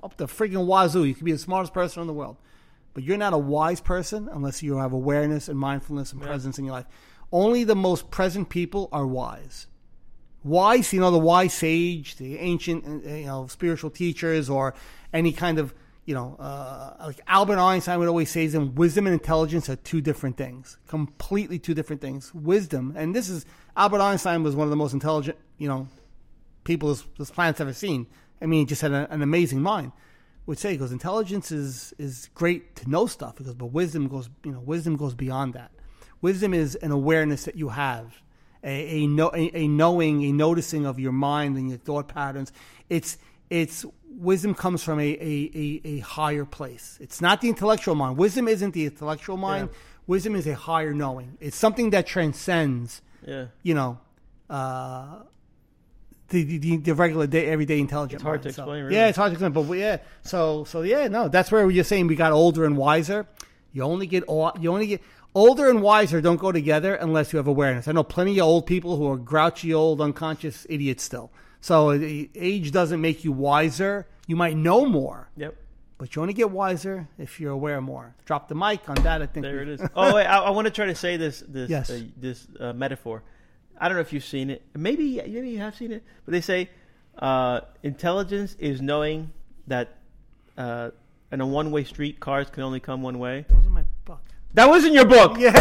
[0.01, 2.37] Up the freaking wazoo you can be the smartest person in the world.
[2.93, 6.63] But you're not a wise person unless you have awareness and mindfulness and presence in
[6.63, 6.85] your life.
[7.31, 9.67] Only the most present people are wise
[10.45, 14.75] wise, you know, the wise sage, the ancient, uh, you know, spiritual teachers, or
[15.11, 15.73] any kind of,
[16.05, 20.01] you know, uh, like Albert Einstein would always say, "Them wisdom and intelligence are two
[20.01, 24.69] different things, completely two different things." Wisdom, and this is Albert Einstein was one of
[24.69, 25.87] the most intelligent, you know,
[26.63, 28.07] people this, this planet's ever seen.
[28.41, 29.91] I mean, he just had a, an amazing mind.
[30.45, 34.51] Would say because intelligence is is great to know stuff because, but wisdom goes, you
[34.51, 35.71] know, wisdom goes beyond that.
[36.21, 38.21] Wisdom is an awareness that you have,
[38.65, 42.51] a, a, a, a knowing, a noticing of your mind and your thought patterns.
[42.89, 43.17] It's
[43.49, 46.97] it's wisdom comes from a, a, a, a higher place.
[47.01, 48.17] It's not the intellectual mind.
[48.17, 49.69] Wisdom isn't the intellectual mind.
[49.71, 49.77] Yeah.
[50.07, 51.37] Wisdom is a higher knowing.
[51.39, 53.45] It's something that transcends Yeah.
[53.63, 53.99] you know,
[54.49, 55.19] uh,
[56.29, 58.15] the, the the regular day, everyday intelligent.
[58.15, 58.43] It's hard mind.
[58.43, 58.95] to So- explain, really.
[58.95, 59.97] Yeah, it's hard to explain, but we- yeah.
[60.23, 63.27] So so yeah, no, that's where you're saying we got older and wiser.
[63.73, 65.01] You only get you only get
[65.35, 67.87] older and wiser don't go together unless you have awareness.
[67.87, 71.31] I know plenty of old people who are grouchy, old, unconscious idiots still.
[71.61, 71.99] So uh,
[72.35, 74.07] age doesn't make you wiser.
[74.27, 75.55] You might know more, Yep.
[75.97, 78.15] but you only get wiser if you're aware more.
[78.25, 79.21] Drop the mic on that.
[79.21, 79.81] I think There we- it is.
[79.95, 81.89] Oh wait, I, I want to try to say this this Yes.
[81.91, 83.21] uh, this uh, metaphor.
[83.77, 84.61] I don't know if you've seen it.
[84.73, 86.69] Maybe maybe you have seen it, but they say
[87.19, 89.31] uh, intelligence is knowing
[89.67, 89.97] that
[90.57, 90.91] uh,
[91.31, 93.45] in a one way street, cars can only come one way.
[94.55, 95.37] That was in your book.
[95.39, 95.51] Yeah.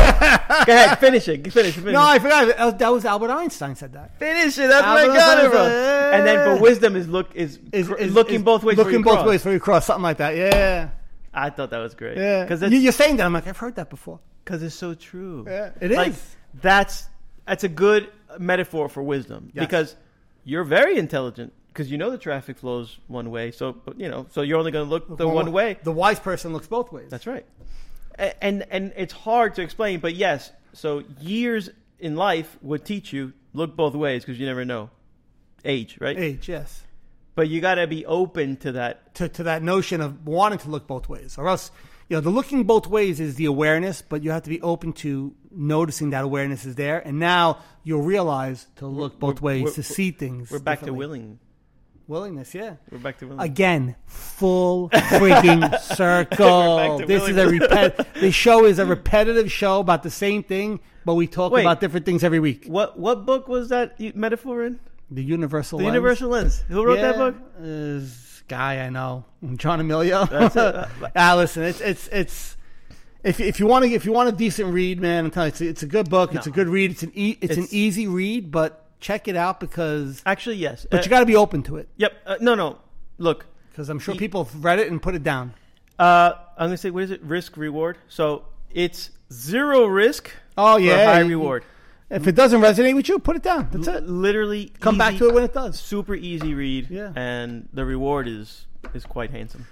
[0.66, 1.52] Go ahead, finish it.
[1.52, 1.80] Finish it.
[1.80, 2.02] Finish No.
[2.02, 2.78] I forgot.
[2.78, 4.18] That was- Albert Einstein said that.
[4.18, 4.68] Finish it.
[4.68, 6.14] That's I Albert got it Einstein from.
[6.14, 8.76] And then, but wisdom is look is, Is, cr- is- looking is both ways.
[8.78, 9.26] Looking both cross.
[9.28, 9.86] ways for you cross.
[9.86, 10.36] Something like that.
[10.36, 10.90] Yeah.
[11.34, 12.16] I thought that was great.
[12.16, 12.44] Yeah.
[12.44, 13.26] because You, you're saying that.
[13.26, 14.20] I'm like, I've heard that before.
[14.44, 15.44] because it's so true.
[15.48, 15.96] Yeah, it is.
[15.96, 16.14] Like
[16.62, 17.08] that's
[17.46, 19.66] that's a good metaphor for wisdom Yes.
[19.66, 19.96] because
[20.44, 23.50] you're very intelligent because you know the traffic flows one way.
[23.50, 25.78] So you know, so you're only going to look the one way.
[25.82, 27.08] The wise person looks both ways.
[27.10, 27.44] That's right.
[28.18, 30.50] And and it's hard to explain, but yes.
[30.72, 34.90] So years in life would teach you look both ways because you never know
[35.64, 36.18] age, right?
[36.18, 36.82] age, yes.
[37.34, 39.14] But you got to be open to that.
[39.16, 41.36] To, to that notion of wanting to look both ways.
[41.36, 41.72] Or else,
[42.08, 44.92] you know, the looking both ways is the awareness, but you have to be open
[44.94, 47.00] to noticing that awareness is there.
[47.00, 50.50] And now you'll realize to look both we're- ways, we're- to see things.
[50.50, 51.40] We're back to willing.
[52.06, 52.74] Willingness, yeah.
[52.90, 53.40] We're back to willing.
[53.40, 56.98] Again, full freaking circle.
[57.06, 57.68] This is a willingness.
[57.70, 58.20] repet.
[58.20, 61.62] the show is a repetitive show about the same thing, but we talk Wait.
[61.62, 62.66] about different things every week.
[62.66, 64.80] What what book was that metaphor in?
[65.10, 65.78] The universal.
[65.78, 65.94] The Lens.
[65.94, 66.64] Universal Lens.
[66.68, 67.36] Who wrote that book?
[67.60, 69.24] Is guy I know,
[69.56, 70.26] John Emilio.
[70.26, 70.88] That's it.
[71.16, 72.56] ah, listen, it's it's it's.
[73.22, 75.52] If, if you want to if you want a decent read, man, I'm telling you,
[75.52, 76.34] it's, a- it's a good book.
[76.34, 76.90] It's a good read.
[76.90, 80.86] It's an e- it's, It's- an easy read, but check it out because Actually, yes.
[80.90, 82.12] but Uh, you got to be open to it Yep.
[82.26, 82.78] Uh, no, no.
[83.18, 85.52] Look, because I'm sure people have read it and put it down.
[85.98, 87.20] uh, I'm gonna say what is it?
[87.22, 87.98] Risk reward.
[88.08, 88.24] So
[88.72, 90.30] it's zero risk.
[90.56, 91.62] Oh for yeah, high you- reward.
[92.10, 93.68] If it doesn't resonate with you, put it down.
[93.72, 94.04] That's L- it.
[94.08, 95.80] Literally, Come back easy- to it when it does.
[95.80, 96.88] Super easy read.
[96.90, 97.12] Yeah.
[97.16, 99.66] And the reward is is quite handsome.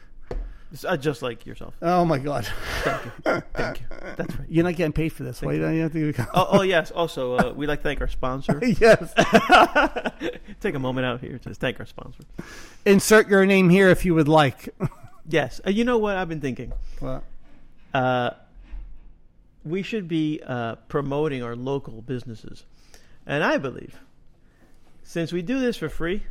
[0.86, 1.74] Uh, just like yourself.
[1.82, 2.46] Oh my god,
[2.82, 3.42] Thank you.
[3.52, 3.86] Thank you.
[4.16, 4.48] That's right.
[4.48, 5.42] you're not getting paid for this.
[5.42, 6.14] Why don't you have to?
[6.32, 6.90] Oh, oh yes.
[6.90, 8.58] Also, uh, we'd like to thank our sponsor.
[8.80, 9.12] yes.
[10.60, 12.24] Take a moment out here to thank our sponsor.
[12.86, 14.70] Insert your name here if you would like.
[15.28, 15.60] Yes.
[15.66, 16.72] Uh, you know what I've been thinking?
[17.00, 17.22] Well,
[17.92, 18.30] uh,
[19.64, 22.64] we should be uh, promoting our local businesses.
[23.26, 24.00] And I believe,
[25.04, 26.24] since we do this for free,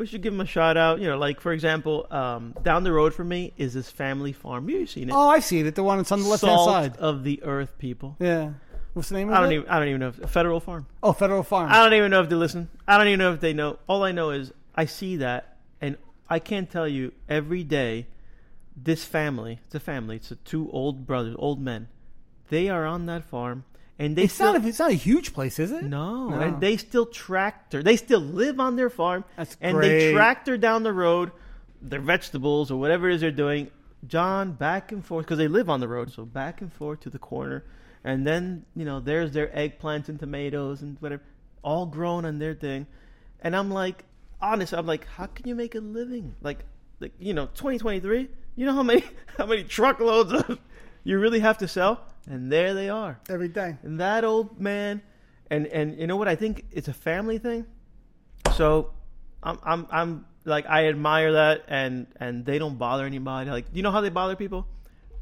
[0.00, 0.98] we should give them a shout out.
[0.98, 4.68] You know, like for example, um, down the road from me is this family farm.
[4.70, 5.12] You've seen it.
[5.12, 5.74] Oh, I see it.
[5.74, 6.96] The one that's on the left hand Salt side.
[6.96, 8.16] of the earth, people.
[8.18, 8.54] Yeah.
[8.94, 9.56] What's the name of I don't it?
[9.56, 9.68] even.
[9.68, 10.08] I don't even know.
[10.08, 10.86] If, Federal Farm.
[11.02, 11.70] oh, Federal Farm.
[11.70, 12.70] I don't even know if they listen.
[12.88, 13.78] I don't even know if they know.
[13.86, 15.98] All I know is I see that, and
[16.28, 18.06] I can't tell you every day.
[18.82, 20.16] This family, it's a family.
[20.16, 21.88] It's a two old brothers, old men.
[22.48, 23.64] They are on that farm,
[24.00, 24.64] and they it's still not.
[24.64, 25.84] A, it's not a huge place, is it?
[25.84, 26.40] no, No.
[26.40, 27.82] and they still tractor.
[27.82, 31.30] They still live on their farm, That's and they tractor down the road
[31.82, 33.70] their vegetables or whatever it is they're doing.
[34.06, 37.10] John back and forth because they live on the road, so back and forth to
[37.10, 37.64] the corner,
[38.02, 41.22] and then you know there's their eggplants and tomatoes and whatever,
[41.62, 42.86] all grown on their thing,
[43.42, 44.04] and I'm like,
[44.40, 46.34] honest, I'm like, how can you make a living?
[46.40, 46.64] Like,
[46.98, 48.28] like you know, 2023.
[48.56, 49.04] You know how many
[49.38, 50.58] how many truckloads of
[51.04, 53.20] you really have to sell, and there they are.
[53.28, 53.76] Every day.
[53.82, 55.02] And that old man,
[55.50, 56.28] and and you know what?
[56.28, 57.66] I think it's a family thing.
[58.56, 58.92] So,
[59.42, 63.50] I'm I'm I'm like I admire that, and and they don't bother anybody.
[63.50, 64.66] Like you know how they bother people?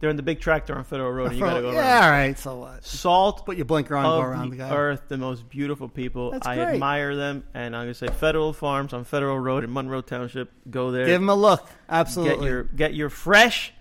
[0.00, 2.04] They're in the big tractor on Federal Road, and you gotta go yeah, around.
[2.04, 2.38] all right.
[2.38, 2.84] So what?
[2.84, 4.70] Salt Put your blinker on and go around the, the guy.
[4.70, 6.30] earth, the most beautiful people.
[6.30, 6.74] That's I great.
[6.74, 10.52] admire them, and I'm gonna say Federal Farms on Federal Road in Monroe Township.
[10.70, 11.68] Go there, Give them a look.
[11.88, 12.36] Absolutely.
[12.36, 13.72] Get your get your fresh,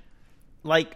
[0.63, 0.95] like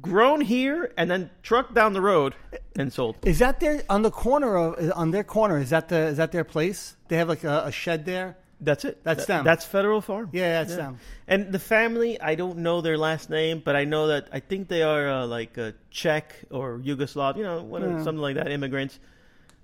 [0.00, 2.34] grown here, and then trucked down the road
[2.78, 3.16] and sold.
[3.24, 5.58] Is that their on the corner of on their corner?
[5.58, 6.96] Is that the is that their place?
[7.08, 8.36] They have like a, a shed there.
[8.62, 9.02] That's it.
[9.04, 9.44] That's That- them.
[9.44, 10.28] That's Federal Farm.
[10.32, 10.76] Yeah, that's Yeah.
[10.76, 10.98] them.
[11.26, 14.68] And the family, I don't know their last name, but I know that I think
[14.68, 18.02] they are uh, like uh, Czech or Yugoslav, you know, one Yeah.
[18.04, 18.50] something like that.
[18.52, 18.98] Immigrants,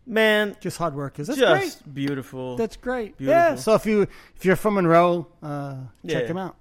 [0.06, 1.26] man, Just hard workers.
[1.26, 1.94] That's just great.
[1.94, 2.56] beautiful.
[2.56, 3.18] That's great.
[3.18, 3.38] Beautiful.
[3.40, 3.54] Yeah.
[3.56, 4.02] So if you
[4.36, 5.74] if you're from Monroe, uh,
[6.08, 6.28] check Yeah.
[6.28, 6.56] him out.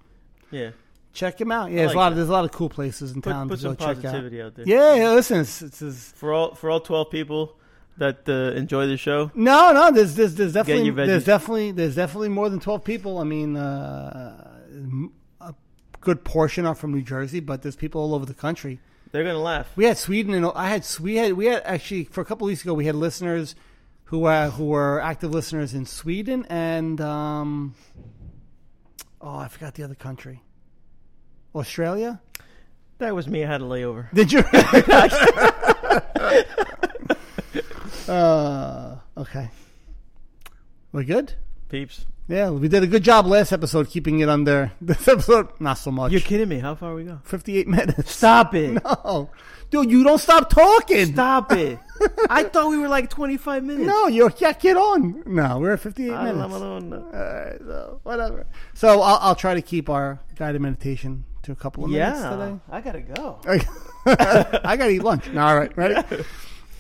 [0.51, 0.69] yeah,
[1.15, 1.71] Check him out.
[1.71, 2.11] Yeah, there's like a lot.
[2.11, 4.15] Of, there's a lot of cool places in put, town put to go check out.
[4.15, 4.67] out there.
[4.67, 5.11] Yeah, yeah.
[5.13, 7.57] Listen, it's, it's, it's For all for all twelve people
[7.97, 9.91] that uh, enjoy the show, no, no.
[9.91, 13.17] There's there's, there's definitely there's definitely there's definitely more than twelve people.
[13.19, 14.59] I mean, uh,
[15.39, 15.53] a
[16.01, 18.79] good portion are from New Jersey, but there's people all over the country.
[19.11, 19.71] they're gonna laugh.
[19.77, 22.61] We had Sweden, and I had we had we had actually for a couple weeks
[22.61, 23.55] ago we had listeners
[24.09, 27.73] who uh, who were active listeners in Sweden and um,
[29.21, 30.41] oh I forgot the other country,
[31.55, 32.21] Australia.
[32.97, 33.43] That was me.
[33.43, 34.11] I had a layover.
[34.13, 34.39] Did you?
[38.13, 39.49] uh, okay,
[40.91, 41.33] We're good.
[41.67, 44.71] Peeps, Yeah, we did a good job last episode keeping it under.
[44.81, 46.11] This episode, not so much.
[46.11, 46.59] you're kidding me.
[46.59, 47.19] How far we go?
[47.23, 48.11] Fifty-eight minutes.
[48.13, 48.81] Stop it!
[48.83, 49.29] No,
[49.71, 51.07] dude, you don't stop talking.
[51.13, 51.79] Stop it!
[52.29, 53.87] I thought we were like twenty five minutes.
[53.87, 55.23] No, you're yeah, get on.
[55.25, 56.39] No, we're at 58 I minutes.
[56.41, 56.93] don't alone.
[56.93, 58.45] All right, so whatever.
[58.75, 62.29] So I'll, I'll try to keep our guided meditation to a couple of minutes Yeah,
[62.29, 62.59] today.
[62.69, 63.39] I gotta go.
[64.05, 65.29] I gotta eat lunch.
[65.29, 65.95] No, all right, ready?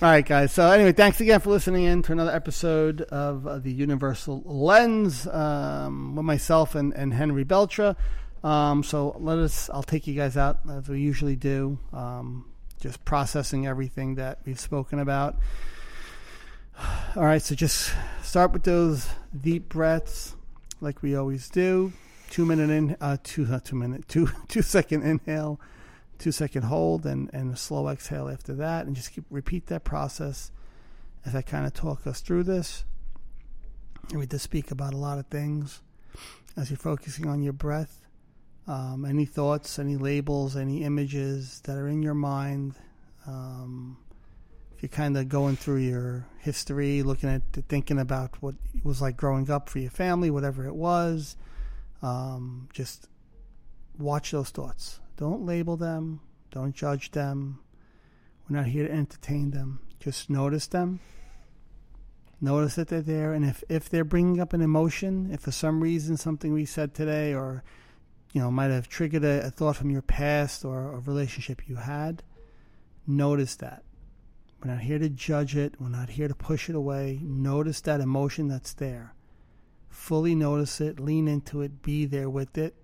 [0.01, 0.51] All right, guys.
[0.51, 5.25] So anyway, thanks again for listening in to another episode of uh, the Universal Lens
[5.25, 7.95] um, with myself and, and Henry Beltra.
[8.43, 9.69] Um, so let us.
[9.73, 11.79] I'll take you guys out as we usually do.
[11.93, 12.45] Um,
[12.81, 15.37] just processing everything that we've spoken about.
[17.15, 19.07] All right, so just start with those
[19.39, 20.35] deep breaths,
[20.81, 21.93] like we always do.
[22.29, 25.59] Two minute in, uh, two not two minute, two two second inhale,
[26.19, 29.83] two second hold, and and a slow exhale after that, and just keep repeat that
[29.83, 30.51] process
[31.25, 32.85] as I kind of talk us through this.
[34.09, 35.81] And we just speak about a lot of things
[36.55, 38.07] as you're focusing on your breath.
[38.67, 42.75] Um, any thoughts, any labels, any images that are in your mind.
[43.27, 43.97] Um,
[44.75, 49.01] if you're kind of going through your history, looking at thinking about what it was
[49.01, 51.37] like growing up for your family, whatever it was,
[52.05, 53.09] um, just
[53.97, 54.99] watch those thoughts.
[55.17, 56.21] Don't label them.
[56.51, 57.59] Don't judge them.
[58.47, 59.79] We're not here to entertain them.
[59.99, 60.99] Just notice them.
[62.39, 65.81] Notice that they're there, and if if they're bringing up an emotion, if for some
[65.81, 67.63] reason something we said today, or
[68.33, 71.77] you know, might have triggered a, a thought from your past or a relationship you
[71.77, 72.21] had,
[73.07, 73.83] notice that.
[74.61, 75.75] We're not here to judge it.
[75.79, 77.19] We're not here to push it away.
[77.23, 79.14] Notice that emotion that's there.
[79.95, 82.75] Fully notice it, lean into it, be there with it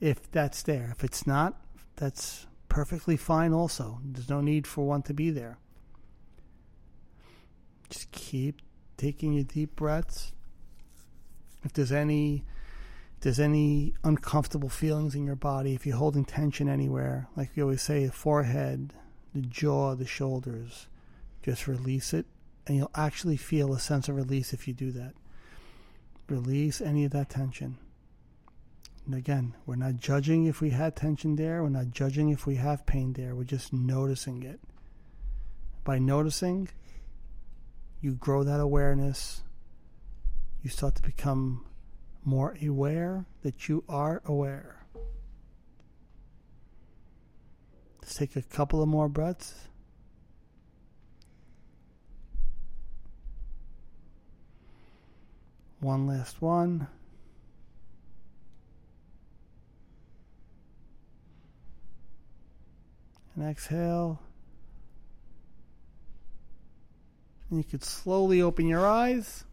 [0.00, 0.88] if that's there.
[0.90, 1.58] If it's not,
[1.94, 4.00] that's perfectly fine also.
[4.04, 5.56] There's no need for one to be there.
[7.88, 8.60] Just keep
[8.96, 10.32] taking your deep breaths.
[11.64, 12.44] If there's any
[13.14, 17.62] if there's any uncomfortable feelings in your body, if you're holding tension anywhere, like we
[17.62, 18.92] always say, the forehead,
[19.32, 20.88] the jaw, the shoulders,
[21.42, 22.26] just release it
[22.66, 25.14] and you'll actually feel a sense of release if you do that.
[26.28, 27.78] Release any of that tension.
[29.04, 31.62] And again, we're not judging if we had tension there.
[31.62, 33.36] We're not judging if we have pain there.
[33.36, 34.58] We're just noticing it.
[35.84, 36.68] By noticing,
[38.00, 39.42] you grow that awareness.
[40.62, 41.64] You start to become
[42.24, 44.84] more aware that you are aware.
[48.02, 49.68] Let's take a couple of more breaths.
[55.86, 56.88] One last one.
[63.36, 64.20] And exhale.
[67.48, 69.44] And you could slowly open your eyes.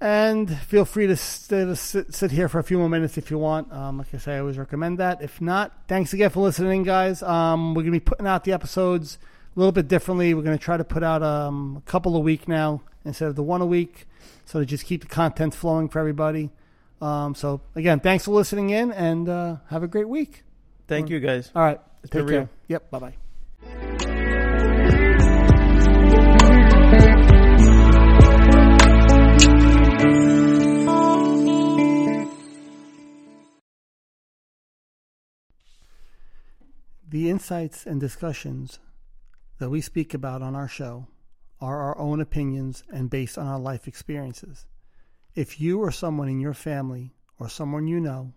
[0.00, 3.72] And feel free to, sit, sit, here for a few more minutes if you want.
[3.72, 5.20] Um, like I say, I always recommend that.
[5.20, 7.24] If not, thanks again for listening, guys.
[7.24, 9.18] Um, we're going to be putting out the episodes
[9.56, 10.32] a little bit differently.
[10.32, 13.36] We're going to try to put out um, a couple a week now instead of
[13.36, 14.06] the one a week,
[14.44, 16.50] so to just keep the content flowing for everybody.
[17.00, 20.44] Um, so, again, thanks for listening in and uh, have a great week.
[20.86, 21.50] Thank you, guys.
[21.54, 21.80] All right.
[22.02, 22.40] It's Take care.
[22.40, 22.48] real.
[22.68, 22.90] Yep.
[22.90, 23.14] Bye bye.
[37.08, 38.78] The insights and discussions
[39.58, 41.08] that we speak about on our show
[41.60, 44.66] are our own opinions and based on our life experiences.
[45.34, 48.32] If you or someone in your family or someone you know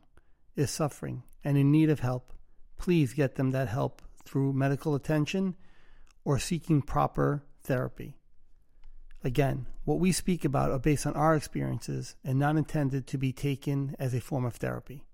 [0.55, 2.33] is suffering and in need of help,
[2.77, 5.55] please get them that help through medical attention
[6.25, 8.17] or seeking proper therapy.
[9.23, 13.31] Again, what we speak about are based on our experiences and not intended to be
[13.31, 15.05] taken as a form of therapy.